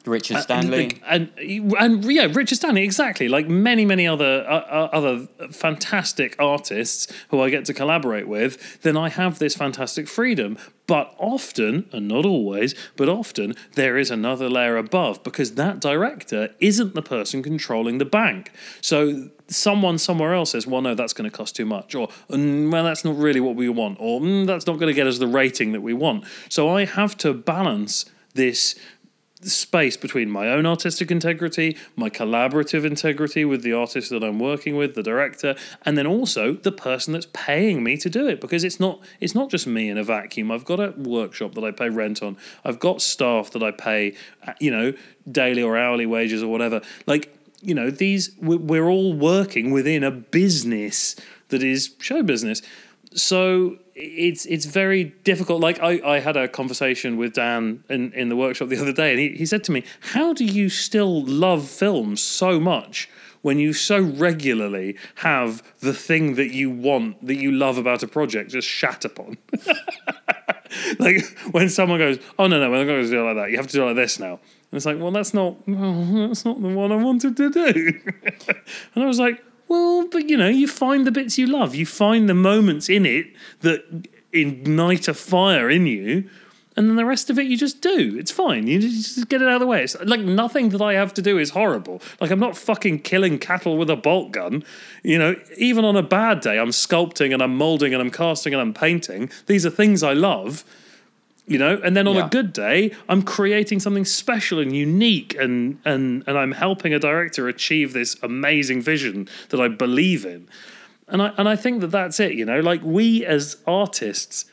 [0.08, 3.28] Richard Stanley, and, and, and yeah, Richard Stanley, exactly.
[3.28, 8.82] Like many, many other uh, uh, other fantastic artists who I get to collaborate with,
[8.82, 10.58] then I have this fantastic freedom.
[10.88, 16.49] But often, and not always, but often, there is another layer above because that director
[16.60, 18.52] isn't the person controlling the bank.
[18.82, 22.72] So someone somewhere else says, well, no, that's going to cost too much, or mm,
[22.72, 25.20] well, that's not really what we want, or mm, that's not going to get us
[25.20, 26.26] the rating that we want.
[26.49, 28.76] So I have to balance this
[29.44, 34.76] space between my own artistic integrity, my collaborative integrity with the artist that I'm working
[34.76, 38.64] with, the director, and then also the person that's paying me to do it because
[38.64, 40.52] it's not it's not just me in a vacuum.
[40.52, 42.38] I've got a workshop that I pay rent on.
[42.64, 44.16] I've got staff that I pay
[44.46, 44.94] uh, you know
[45.30, 46.82] daily or hourly wages or whatever.
[47.08, 51.16] Like you know these we're all working within a business
[51.50, 52.62] that is show business.
[53.14, 55.62] So it's it's very difficult.
[55.62, 59.12] Like I, I had a conversation with Dan in, in the workshop the other day,
[59.12, 59.84] and he, he said to me,
[60.14, 63.10] How do you still love films so much
[63.41, 68.08] when you so regularly have the thing that you want, that you love about a
[68.08, 69.38] project just shat upon?
[70.99, 73.52] like when someone goes, Oh no, no, we're not going to do it like that.
[73.52, 74.34] You have to do it like this now.
[74.34, 77.99] And it's like, well, that's not well, that's not the one I wanted to do.
[78.95, 81.74] and I was like, well, but you know, you find the bits you love.
[81.74, 83.28] You find the moments in it
[83.61, 83.86] that
[84.34, 86.30] ignite a fire in you,
[86.76, 88.17] and then the rest of it you just do.
[88.19, 88.67] It's fine.
[88.67, 89.82] You just get it out of the way.
[89.84, 92.01] It's like nothing that I have to do is horrible.
[92.19, 94.65] Like I'm not fucking killing cattle with a bolt gun.
[95.03, 98.53] You know, even on a bad day, I'm sculpting and I'm molding and I'm casting
[98.53, 99.30] and I'm painting.
[99.45, 100.65] These are things I love.
[101.48, 102.28] You know, and then on Yeah.
[102.28, 107.00] a good day, I'm creating something special and unique, and and and I'm helping a
[107.00, 110.48] director achieve this amazing vision that I believe in,
[111.08, 112.34] and I and I think that that's it.
[112.34, 114.46] You know, like we as artists,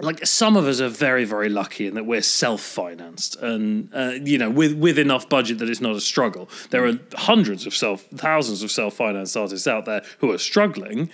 [0.00, 4.36] like some of us are very very lucky in that we're self-financed and uh, you
[4.38, 8.02] know with with enough budget that it's not a struggle there are hundreds of self
[8.16, 11.08] thousands of self-financed artists out there who are struggling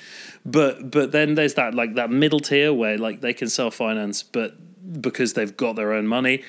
[0.45, 4.55] but but then there's that like that middle tier where like they can self-finance but
[5.01, 6.43] because they've got their own money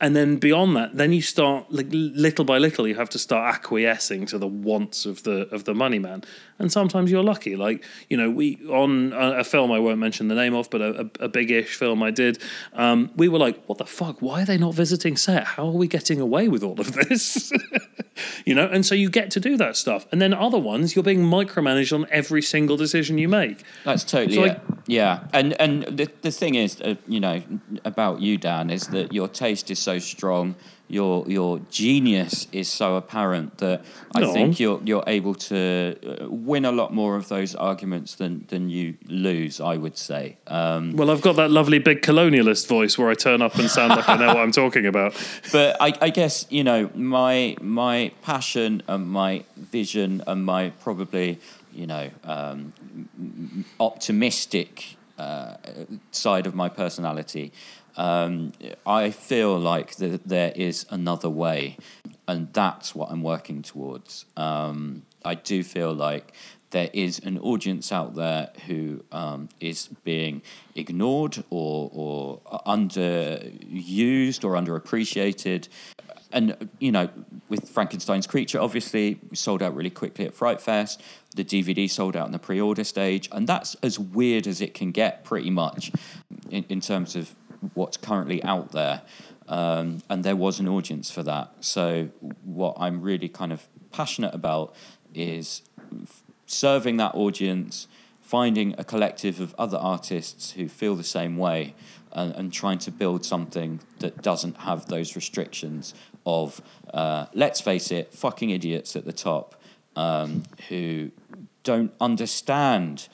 [0.00, 3.54] and then beyond that then you start like little by little you have to start
[3.54, 6.22] acquiescing to the wants of the of the money man.
[6.58, 7.56] And sometimes you're lucky.
[7.56, 10.80] Like you know we on a, a film i won't mention the name of but
[10.82, 12.38] a, a, a big-ish film i did
[12.74, 14.20] um, we were like what the fuck?
[14.20, 15.44] Why are they not visiting set?
[15.44, 17.52] How are we getting away with all of this?
[18.44, 18.66] You know?
[18.66, 20.06] And so you get to do that stuff.
[20.12, 23.62] And then other ones you're being micromanaged on every single decision you make.
[23.84, 27.40] That's totally So, like- yeah, and and the the thing is, uh, you know,
[27.84, 30.54] about you, Dan, is that your taste is so strong,
[30.88, 33.84] your your genius is so apparent that
[34.14, 34.32] I No.
[34.32, 38.68] think you're you're able to uh, win a lot more of those arguments than than
[38.70, 39.60] you lose.
[39.60, 40.36] I would say.
[40.48, 43.94] Um, well i've got that lovely big colonialist voice where i turn up and sound
[43.94, 45.14] like i know what i'm talking about
[45.52, 51.38] but I, I guess you know my my passion and my vision and my probably
[51.72, 52.72] you know um,
[53.78, 55.56] optimistic uh,
[56.12, 57.52] side of my personality.
[57.96, 58.52] Um,
[58.86, 61.76] I feel like that there is another way,
[62.26, 64.24] and that's what I'm working towards.
[64.36, 66.32] Um, I do feel like
[66.70, 70.42] there is an audience out there who um, is being
[70.74, 75.68] ignored or, or underused or underappreciated.
[76.32, 77.08] And, you know,
[77.48, 81.02] with Frankenstein's Creature, obviously, sold out really quickly at Fright Fest.
[81.34, 83.28] The DVD sold out in the pre order stage.
[83.32, 85.90] And that's as weird as it can get, pretty much,
[86.50, 87.34] in, in terms of
[87.74, 89.02] what's currently out there.
[89.48, 91.52] Um, and there was an audience for that.
[91.60, 92.10] So,
[92.44, 94.74] what I'm really kind of passionate about
[95.12, 95.62] is
[96.46, 97.88] serving that audience,
[98.20, 101.74] finding a collective of other artists who feel the same way,
[102.12, 105.94] and, and trying to build something that doesn't have those restrictions
[106.26, 106.60] of,
[106.92, 109.60] uh, let's face it, fucking idiots at the top
[109.96, 111.10] um, who
[111.62, 113.08] don't understand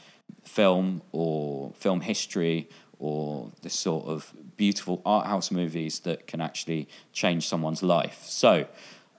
[0.44, 2.68] film or film history
[2.99, 8.24] or the sort of beautiful art house movies that can actually change someone's life.
[8.24, 8.66] So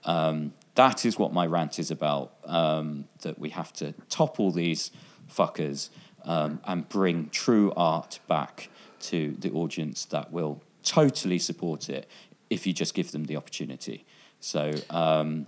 [0.04, 2.32] um, that is what my rant is about.
[2.44, 4.90] Um, that we have to topple these
[5.30, 5.90] fuckers
[6.24, 8.68] um, and bring true art back
[9.00, 12.08] to the audience that will totally support it
[12.50, 14.04] if you just give them the opportunity.
[14.40, 15.46] So um,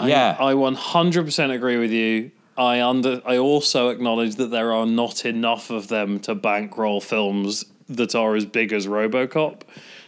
[0.00, 2.30] yeah, I, I 100% agree with you.
[2.56, 7.64] I under I also acknowledge that there are not enough of them to bankroll films
[7.88, 9.62] that are as big as RoboCop.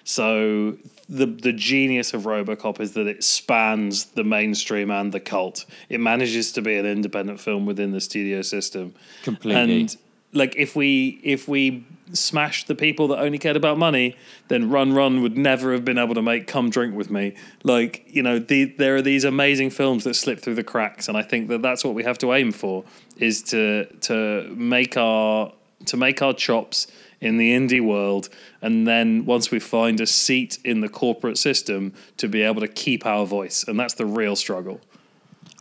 [0.05, 0.77] So
[1.09, 5.65] the the genius of RoboCop is that it spans the mainstream and the cult.
[5.89, 8.95] It manages to be an independent film within the studio system.
[9.23, 9.81] Completely.
[9.81, 9.97] And
[10.33, 14.17] like if we if we smashed the people that only cared about money,
[14.49, 17.35] then Run Run would never have been able to make Come Drink with Me.
[17.63, 21.17] Like you know, the, there are these amazing films that slip through the cracks, and
[21.17, 22.85] I think that that's what we have to aim for
[23.17, 25.53] is to to make our
[25.87, 26.87] to make our chops
[27.21, 28.29] in the indie world,
[28.61, 32.69] and then once we find a seat in the corporate system, to be able to
[32.69, 34.81] keep our voice, and that's the real struggle.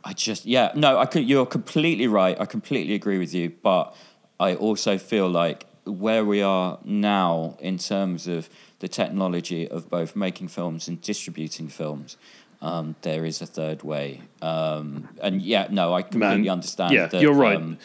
[0.06, 3.96] I just yeah no I could you're completely right I completely agree with you but
[4.38, 10.16] I also feel like where we are now in terms of the technology of both
[10.16, 12.18] making films and distributing films
[12.62, 17.08] um, there is a third way um, and yeah no I completely Man, understand yeah,
[17.08, 17.58] that, you're right.
[17.58, 17.78] um,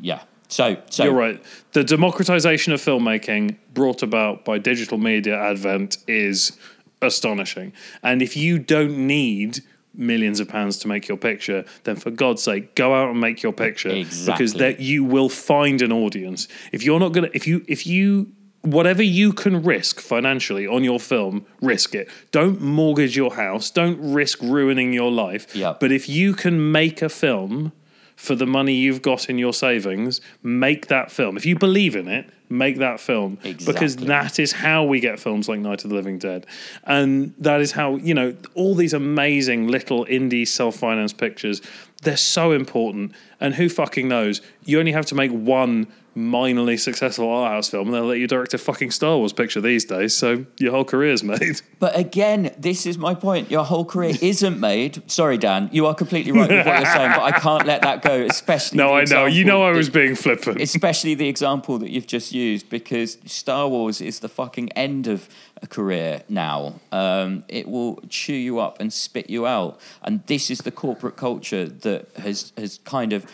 [0.00, 1.42] yeah so so You're right.
[1.72, 6.56] The democratization of filmmaking brought about by digital media advent is
[7.02, 7.72] astonishing.
[8.02, 9.62] And if you don't need
[9.94, 13.42] millions of pounds to make your picture, then for God's sake, go out and make
[13.42, 14.32] your picture exactly.
[14.32, 16.48] because that you will find an audience.
[16.72, 20.98] If you're not gonna, if you if you whatever you can risk financially on your
[20.98, 22.08] film, risk it.
[22.30, 23.70] Don't mortgage your house.
[23.70, 25.54] Don't risk ruining your life.
[25.54, 25.80] Yep.
[25.80, 27.72] But if you can make a film
[28.16, 31.36] for the money you've got in your savings, make that film.
[31.36, 33.38] If you believe in it, make that film.
[33.66, 36.46] Because that is how we get films like Night of the Living Dead.
[36.84, 41.60] And that is how, you know, all these amazing little indie self financed pictures
[42.04, 43.12] they're so important.
[43.40, 44.40] And who fucking knows?
[44.64, 45.86] You only have to make one
[46.16, 49.60] minorly successful art house film, and they'll let you direct a fucking Star Wars picture
[49.60, 50.16] these days.
[50.16, 51.60] So your whole career's made.
[51.80, 53.50] But again, this is my point.
[53.50, 55.02] Your whole career isn't made.
[55.10, 55.68] Sorry, Dan.
[55.70, 58.22] You are completely right with what you're saying, but I can't let that go.
[58.24, 59.26] Especially No, I know.
[59.26, 60.62] You know I that- was being flippant.
[60.62, 65.28] especially the example that you've just used because Star Wars is the fucking end of
[65.60, 66.80] a career now.
[66.90, 71.16] Um, it will chew you up and spit you out, and this is the corporate
[71.16, 73.26] culture that has has kind of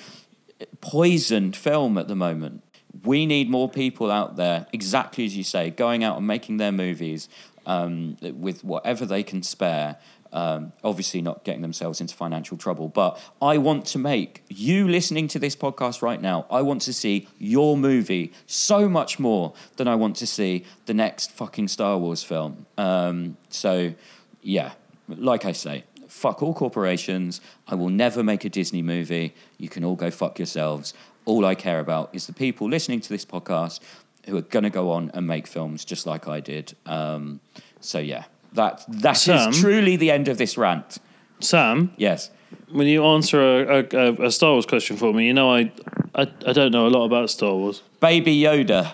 [0.81, 2.63] poisoned film at the moment.
[3.05, 6.73] We need more people out there, exactly as you say, going out and making their
[6.73, 7.29] movies
[7.67, 9.97] um, with whatever they can spare.
[10.33, 12.89] Um, obviously, not getting themselves into financial trouble.
[12.89, 16.47] But I want to make you listening to this podcast right now.
[16.51, 20.95] I want to see your movie so much more than I want to see the
[20.95, 22.67] next fucking Star Wars film.
[22.79, 23.95] Um, so,
[24.41, 24.73] yeah,
[25.09, 27.41] like I say, fuck all corporations.
[27.69, 29.35] I will never make a Disney movie.
[29.59, 30.93] You can all go fuck yourselves.
[31.25, 33.81] All I care about is the people listening to this podcast
[34.27, 36.75] who are going to go on and make films just like I did.
[36.87, 37.41] Um,
[37.81, 38.25] so yeah,
[38.55, 39.53] that that is Sam?
[39.53, 40.99] truly the end of this rant.
[41.41, 42.31] Sam, Yes.
[42.71, 45.73] when you answer a, a, a Star Wars question for me, you know I,
[46.15, 47.83] I I don't know a lot about Star Wars.
[48.01, 48.93] Baby Yoda.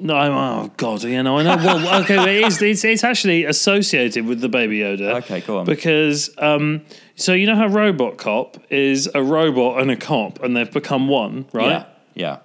[0.00, 1.56] No, I'm, oh god, you know I know.
[1.56, 5.16] Well, okay, but it's, it's it's actually associated with the Baby Yoda.
[5.16, 5.66] Okay, go on.
[5.66, 6.84] Because um,
[7.16, 11.46] so you know how RoboCop is a robot and a cop, and they've become one,
[11.52, 11.70] right?
[11.70, 11.86] Yeah.
[12.14, 12.38] Yeah.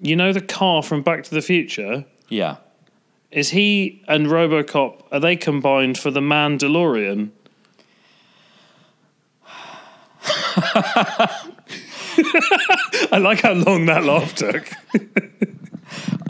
[0.00, 2.04] You know the car from Back to the Future.
[2.28, 2.56] Yeah.
[3.30, 7.30] Is he and RoboCop are they combined for the Mandalorian?
[13.12, 14.70] I like how long that laugh took.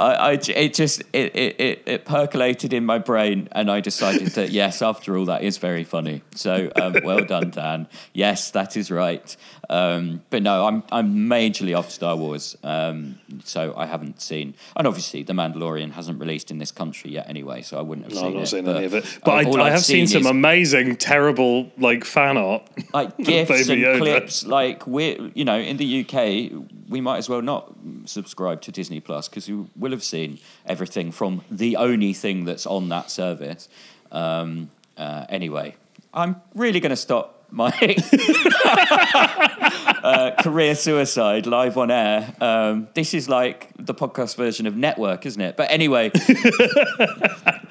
[0.01, 4.51] I, I it just it, it, it, percolated in my brain and I decided that
[4.61, 6.23] yes, after all, that is very funny.
[6.35, 7.87] So um, well done, Dan.
[8.15, 9.37] Yes, that is right.
[9.69, 14.55] Um, but no, I'm I'm majorly off Star Wars, um, so I haven't seen.
[14.75, 18.15] And obviously, The Mandalorian hasn't released in this country yet, anyway, so I wouldn't have
[18.15, 18.47] No, seen I've not it.
[18.47, 22.05] seen but any of it, but I, I have seen, some is- amazing, terrible like
[22.05, 22.63] fan art.
[22.93, 23.99] like gifs and Yoda.
[23.99, 24.45] clips.
[24.47, 26.51] Like we, you know, in the UK,
[26.89, 27.73] we might as well not
[28.07, 32.89] subscribe to Disney Plus because will have seen everything from the only thing that's on
[32.91, 33.69] that service.
[34.13, 35.77] Um, uh, anyway,
[36.13, 37.71] I'm really going to stop my
[40.03, 42.35] uh, career suicide live on air.
[42.41, 45.57] Um, this is like the podcast version of Network, isn't it?
[45.57, 46.11] But anyway,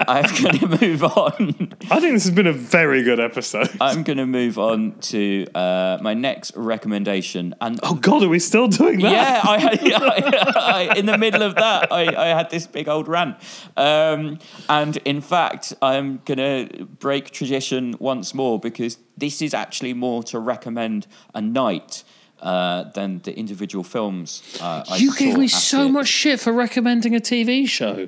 [0.07, 1.73] I'm going to move on.
[1.89, 3.69] I think this has been a very good episode.
[3.80, 7.55] I'm going to move on to uh, my next recommendation.
[7.61, 9.11] And oh God, are we still doing that?
[9.11, 9.80] yeah, I,
[10.55, 13.38] I, I, in the middle of that, I, I had this big old rant.
[13.77, 19.93] Um, and in fact, I'm going to break tradition once more because this is actually
[19.93, 20.89] more to recommend
[21.34, 22.03] a night.
[22.41, 24.41] Uh, than the individual films.
[24.61, 25.90] Uh, I You gave me so it.
[25.91, 28.07] much shit for recommending a TV show.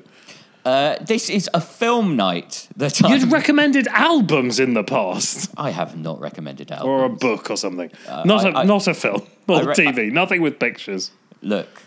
[0.64, 5.68] Uh, this is a film night that You'd I'm- recommended albums in the past, I
[5.70, 6.88] have not recommended albums.
[6.88, 7.90] or a book, or something.
[8.24, 10.10] not a Uh, I- I- not a film or re- TV.
[10.10, 11.10] Nothing with pictures.
[11.42, 11.82] Look,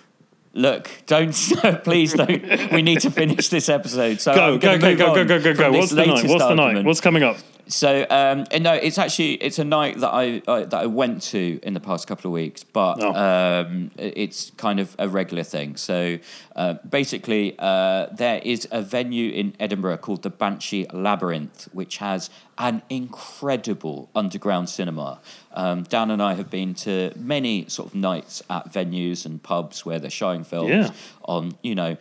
[0.53, 1.33] look, don't,
[1.83, 2.43] please don't.
[2.71, 4.21] We need to finish this episode.
[4.21, 5.71] So Go go go go go go go go.
[5.71, 6.27] What's the night?
[6.27, 6.85] What's the night?
[6.85, 7.37] What's coming up?
[7.67, 11.23] So um, and no, it's actually it's a night that I, I that I went
[11.33, 13.13] to in the past couple of weeks, but Oh.
[13.15, 15.75] um, it's kind of a regular thing.
[15.75, 16.19] So
[16.55, 22.29] uh, basically, uh, there is a venue in Edinburgh called the Banshee Labyrinth, which has
[22.57, 25.19] an incredible underground cinema.
[25.53, 29.85] Um, Dan and I have been to many sort of nights at venues and pubs
[29.85, 30.91] where they're showing films Yeah.
[31.23, 31.97] on, you know,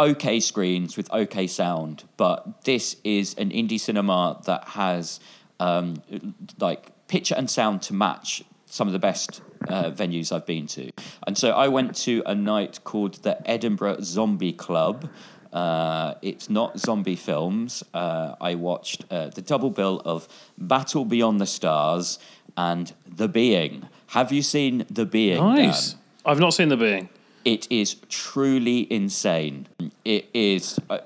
[0.00, 5.20] okay screens with okay sound, but this is an indie cinema that has
[5.60, 6.02] um,
[6.58, 10.90] like picture and sound to match some of the best uh, venues I've been to.
[11.26, 15.10] And so I went to a night called the Edinburgh Zombie Club.
[15.52, 17.82] Uh, it's not zombie films.
[17.92, 22.20] Uh, I watched uh, the double bill of Battle Beyond the Stars
[22.56, 23.88] and The Being.
[24.08, 25.42] Have you seen The Being?
[25.42, 25.92] Nice.
[25.92, 26.00] Dan?
[26.24, 27.08] I've not seen the being.
[27.44, 29.66] It is truly insane.
[30.04, 30.78] It is.
[30.88, 30.98] Uh,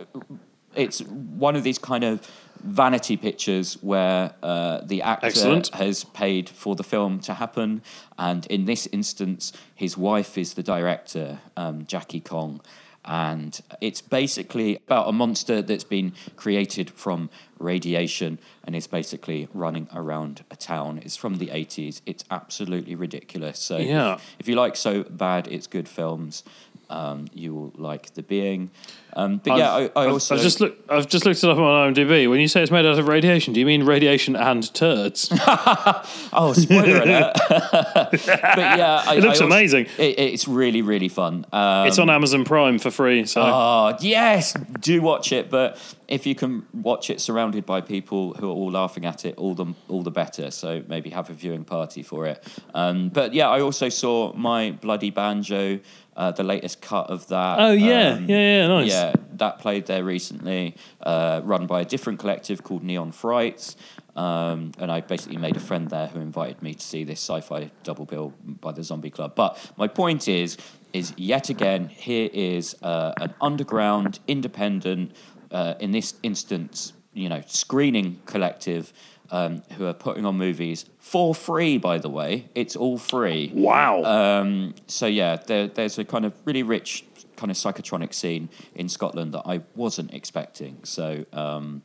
[0.75, 2.29] it's one of these kind of
[2.65, 5.69] vanity pictures where uh, the actor Excellent.
[5.75, 7.83] has paid for the film to happen,
[8.19, 12.61] and in this instance, his wife is the director, um, Jackie Kong.
[13.05, 17.29] And it's basically about a monster that's been created from
[17.59, 21.01] radiation and is basically running around a town.
[21.05, 22.01] It's from the 80s.
[22.07, 23.59] It's absolutely ridiculous.
[23.59, 24.19] So, Yeah.
[24.39, 26.45] if you like so bad it's good films,
[26.91, 28.71] um, you will like The Being.
[29.17, 31.95] Um, but yeah, I, I also I've just look, I've just looked it up on
[31.95, 32.29] IMDb.
[32.29, 35.29] When you say it's made out of radiation, do you mean radiation and turds?
[35.47, 37.35] oh spoiler alert.
[37.49, 39.87] but yeah, I, It looks also- amazing.
[39.99, 41.47] It, it's really really fun.
[41.53, 43.25] Um, it's on Amazon Prime for free.
[43.27, 45.49] So Oh yes, do watch it.
[45.49, 45.79] But
[46.09, 49.55] if you can watch it surrounded by people who are all laughing at it, all
[49.55, 50.51] the all the better.
[50.51, 52.43] So maybe have a viewing party for it.
[52.75, 55.79] Um, but yeah, I also saw my bloody banjo,
[56.17, 57.59] uh, the latest cut of that.
[57.61, 58.91] oh yeah, Um, yeah, yeah, nice.
[58.91, 63.77] yeah, that played there recently, uh, run by a different collective called Neon Frights.
[64.17, 67.71] Um, and I basically made a friend there who invited me to see this sci-fi
[67.83, 69.35] double bill by the Zombie Club.
[69.35, 70.57] But my point is,
[70.93, 75.17] is yet again, here is uh, an underground, independent,
[75.51, 78.93] uh, in this instance, you know, screening collective
[79.31, 81.79] um, who are putting on movies for free.
[81.79, 83.51] By the way, it's all free.
[83.55, 84.03] Wow.
[84.05, 87.05] Um, so yeah, there, there's a kind of really rich
[87.37, 90.79] kind of psychotronic scene in Scotland that I wasn't expecting.
[90.85, 91.83] So um,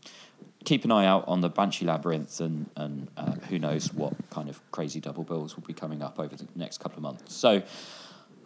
[0.63, 4.49] keep an eye out on the Banshee Labyrinth, and and uh, who knows what kind
[4.49, 7.33] of crazy double bills will be coming up over the next couple of months.
[7.33, 7.63] So.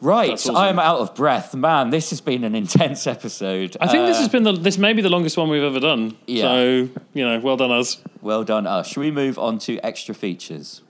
[0.02, 0.56] Right, awesome.
[0.58, 1.90] I'm out of breath, man.
[1.90, 3.78] This has been an intense episode.
[3.80, 5.80] I think this Uh, has been the this may be the longest one we've ever
[5.80, 6.18] done.
[6.28, 6.42] Yeah.
[6.44, 7.98] So you know, well done us.
[8.22, 8.68] well done.
[8.68, 8.88] Us.
[8.88, 10.82] Should we move on to extra features?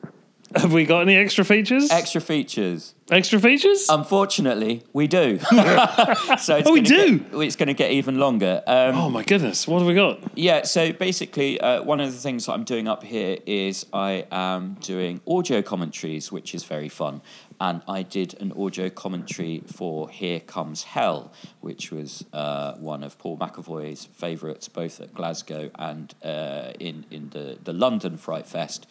[0.56, 1.90] Have we got any extra features?
[1.90, 2.94] Extra features.
[3.10, 3.88] extra features?
[3.90, 5.40] Unfortunately, we do.
[6.40, 7.18] so it's Oh, we do?
[7.20, 8.62] Get, it's going to get even longer.
[8.68, 10.20] Um, oh my goodness, what have we got?
[10.38, 14.28] Yeah, so basically, uh, one of the things that I'm doing up here is I
[14.32, 17.22] am doing audio commentaries, which is very fun.
[17.64, 21.32] And I did an audio commentary for Here Comes Hell,
[21.62, 27.30] which was uh, one of Paul McEvoy's favourites, both at Glasgow and uh, in, in
[27.30, 28.86] the, the London Fright Fest.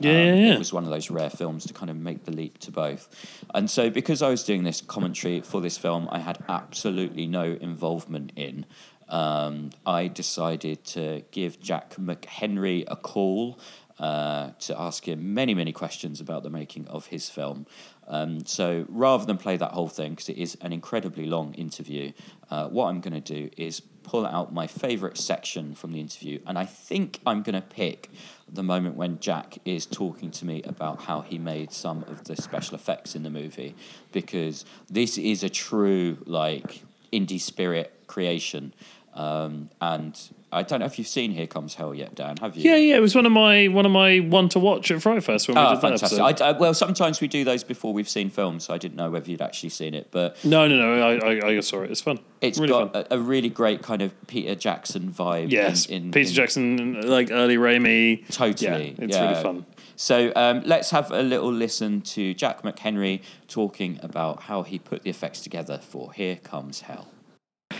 [0.00, 0.52] Yeah, yeah, yeah.
[0.52, 3.08] It was one of those rare films to kind of make the leap to both.
[3.54, 7.56] And so, because I was doing this commentary for this film, I had absolutely no
[7.58, 8.66] involvement in.
[9.08, 13.58] Um, I decided to give Jack McHenry a call
[13.98, 17.66] uh, to ask him many, many questions about the making of his film.
[18.06, 22.12] Um, so rather than play that whole thing, because it is an incredibly long interview,
[22.50, 26.40] uh, what I'm going to do is pull out my favourite section from the interview,
[26.46, 28.10] and I think I'm going to pick
[28.50, 32.34] the moment when Jack is talking to me about how he made some of the
[32.34, 33.74] special effects in the movie,
[34.12, 38.72] because this is a true like indie spirit creation.
[39.18, 40.16] Um, and
[40.52, 42.36] I don't know if you've seen Here Comes Hell yet, Dan.
[42.36, 42.70] Have you?
[42.70, 45.24] Yeah, yeah, it was one of my one of my one to watch at Fright
[45.24, 46.20] Fest when we Oh, did that fantastic!
[46.20, 46.44] episode.
[46.44, 49.10] I, I- well, sometimes we do those before we've seen films, so I didn't know
[49.10, 50.08] whether you'd actually seen it.
[50.12, 51.90] But no, no, no, I, I, I saw it.
[51.90, 52.20] It's fun.
[52.40, 53.06] it's really got fun.
[53.10, 55.50] a, a really great kind of Peter Jackson vibe.
[55.50, 58.24] Yes, in, in, Peter in- Jackson, like early Raimi.
[58.30, 58.90] Totally.
[58.98, 59.30] Yeah, it's yeah.
[59.30, 59.66] really fun.
[59.96, 65.02] So um, let's have a little listen to Jack McHenry talking about how he put
[65.02, 67.08] the effects together for Here Comes Hell.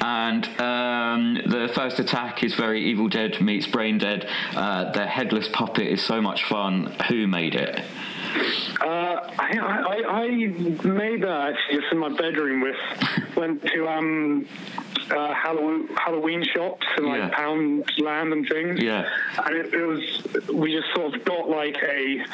[0.00, 4.28] And um, the first attack is very Evil Dead meets Brain Dead.
[4.54, 6.94] Uh, the headless puppet is so much fun.
[7.08, 7.80] Who made it?
[8.80, 12.76] Uh, I, I, I made that actually just in my bedroom with
[13.36, 14.46] went to um
[15.10, 17.30] uh, Halloween Halloween shops and like Yeah.
[17.30, 18.80] Poundland and things.
[18.82, 19.08] Yeah.
[19.44, 22.24] And it, it was we just sort of got like a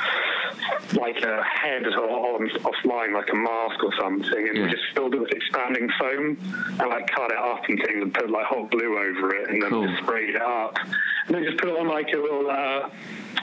[0.94, 4.64] like a head or on offline like a mask or something, and Yeah.
[4.64, 6.36] we just filled it with expanding foam
[6.80, 9.62] and like cut it up and things and put like hot glue over it and
[9.62, 9.86] then Cool.
[9.86, 10.76] just sprayed it up.
[11.26, 12.90] And then just put it on like a little uh,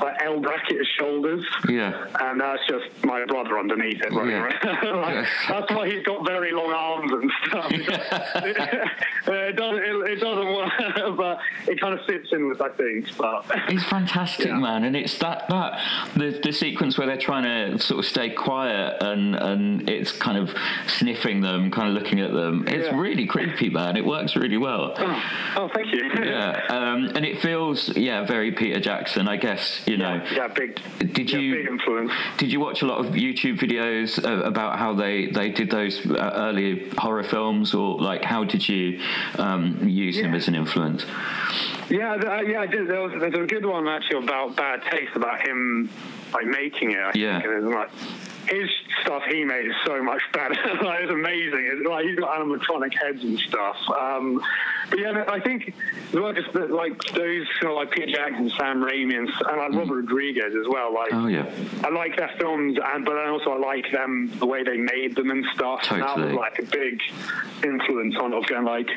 [0.02, 1.44] like L bracket as shoulders.
[1.68, 2.06] Yeah.
[2.20, 4.44] And that's just my brother underneath it running Yeah.
[4.64, 5.02] around.
[5.02, 7.72] like, that's why he's got very long arms and stuff.
[7.72, 13.16] it, doesn't, it, it doesn't work, but it kind of fits in with, I think.
[13.18, 14.58] But It's fantastic, Yeah.
[14.60, 15.80] man, and it's that that
[16.16, 20.38] the the sequence where they're trying to sort of stay quiet and and it's kind
[20.38, 20.56] of
[20.88, 22.68] sniffing them, kind of looking at them.
[22.68, 22.98] It's Yeah.
[23.00, 23.96] really creepy, man.
[23.98, 24.94] It works really well.
[24.98, 25.24] oh,
[25.58, 26.10] oh, thank you.
[26.24, 29.82] Yeah, um, and it feels yeah very Peter Jackson, I guess.
[29.86, 30.22] You know.
[30.34, 30.80] yeah, big.
[31.00, 32.12] Did you- big influence?
[32.38, 36.04] Did you watch a lot of YouTube videos uh, about how they, they did those
[36.10, 39.00] uh, early horror films, or like how did you
[39.38, 41.06] um, use him as an influence?
[41.90, 42.88] Yeah, th- uh, yeah, I did.
[42.88, 45.90] There was, there's a good one actually about bad taste about him
[46.34, 46.98] like making it.
[46.98, 47.42] I Yeah.
[47.42, 47.52] think.
[47.54, 47.90] And like
[48.52, 48.70] his
[49.02, 50.54] stuff he made is so much better.
[50.84, 51.70] like, it's amazing.
[51.72, 53.78] It's like he's got animatronic heads and stuff.
[53.90, 54.42] Um,
[54.90, 55.74] but yeah, I think
[56.14, 59.72] well just that, like those you know, like Peter Jackson, Sam Raimi, and, and like
[59.72, 60.94] Robert Rodriguez as well.
[60.94, 61.50] Like Oh yeah,
[61.84, 65.16] I like their films, and but then also I like them the way they made
[65.16, 65.80] them and stuff.
[65.90, 67.02] And that was like a big
[67.64, 68.90] influence on of going like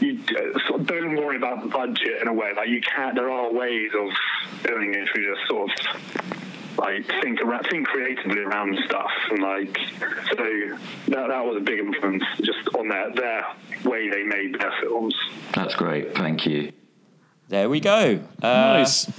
[0.00, 2.52] you uh, sort of don't worry about the budget in a way.
[2.54, 3.14] Like you can't.
[3.14, 4.10] There are ways of
[4.64, 9.78] doing it you just sort of like think around, think creatively around stuff, and like
[10.30, 10.44] so
[11.08, 13.46] that that was a big influence just on their their
[13.84, 15.14] way they made their films.
[15.54, 16.14] That's great.
[16.16, 16.72] Thank you.
[17.48, 18.20] There we go.
[18.42, 19.10] Uh, Nice.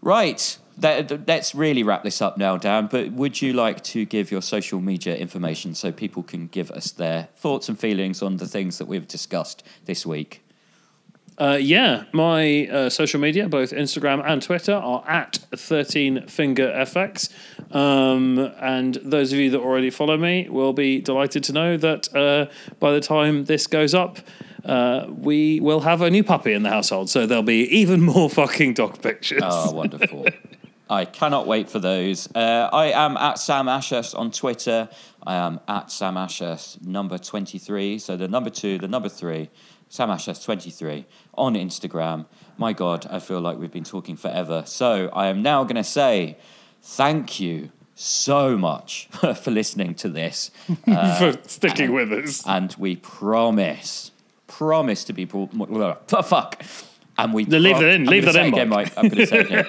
[0.00, 0.58] Right.
[0.78, 2.88] That, that- let's really wrap this up now, Dan.
[2.90, 6.90] But would you like to give your social media information so people can give us
[6.90, 10.42] their thoughts and feelings on the things that we've discussed this week?
[11.36, 17.74] Uh, yeah, my uh, social media, both Instagram and Twitter, are at 13fingerfx.
[17.74, 22.14] Um, and those of you that already follow me will be delighted to know that
[22.14, 22.46] uh,
[22.78, 24.18] by the time this goes up,
[24.64, 27.10] uh, we will have a new puppy in the household.
[27.10, 29.42] So there'll be even more fucking dog pictures.
[29.44, 30.26] Oh, wonderful.
[30.88, 32.28] I cannot wait for those.
[32.34, 34.88] Uh, I am at Sam Ashurst on Twitter.
[35.26, 37.98] I am at Sam Ashurst number 23.
[37.98, 39.48] So the number two, the number three,
[39.94, 42.26] Sam Ashurst 23 on Instagram.
[42.58, 44.64] My God, I feel like we've been talking forever.
[44.66, 46.36] So I am now going to say
[46.82, 50.50] thank you so much for listening to this.
[50.84, 52.42] for uh, sticking with us.
[52.44, 54.10] And we promise,
[54.48, 55.26] promise to be.
[55.26, 55.46] Pro-
[56.24, 56.64] fuck.
[57.16, 58.96] And we No, leave that in, I'm leave that in, again, Mike.
[58.96, 58.98] Mike.
[58.98, 59.66] I'm going to say it again.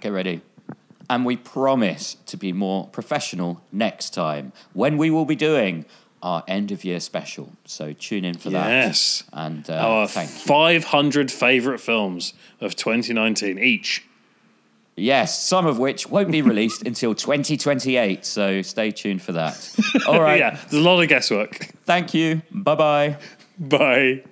[0.00, 0.40] Get ready.
[1.08, 5.84] And we promise to be more professional next time when we will be doing
[6.26, 7.52] our end of year special.
[7.66, 8.68] So tune in for that.
[8.68, 9.22] Yes.
[9.32, 10.36] And uh, Our thank you.
[10.36, 14.04] 500 favourite films of 2019 each.
[14.96, 18.26] Yes, some of which won't be released until 2028.
[18.26, 19.56] So stay tuned for that.
[20.08, 20.40] All right.
[20.40, 21.70] Yeah, there's a lot of guesswork.
[21.84, 22.42] Thank you.
[22.50, 23.16] Bye bye.
[23.58, 24.24] Bye.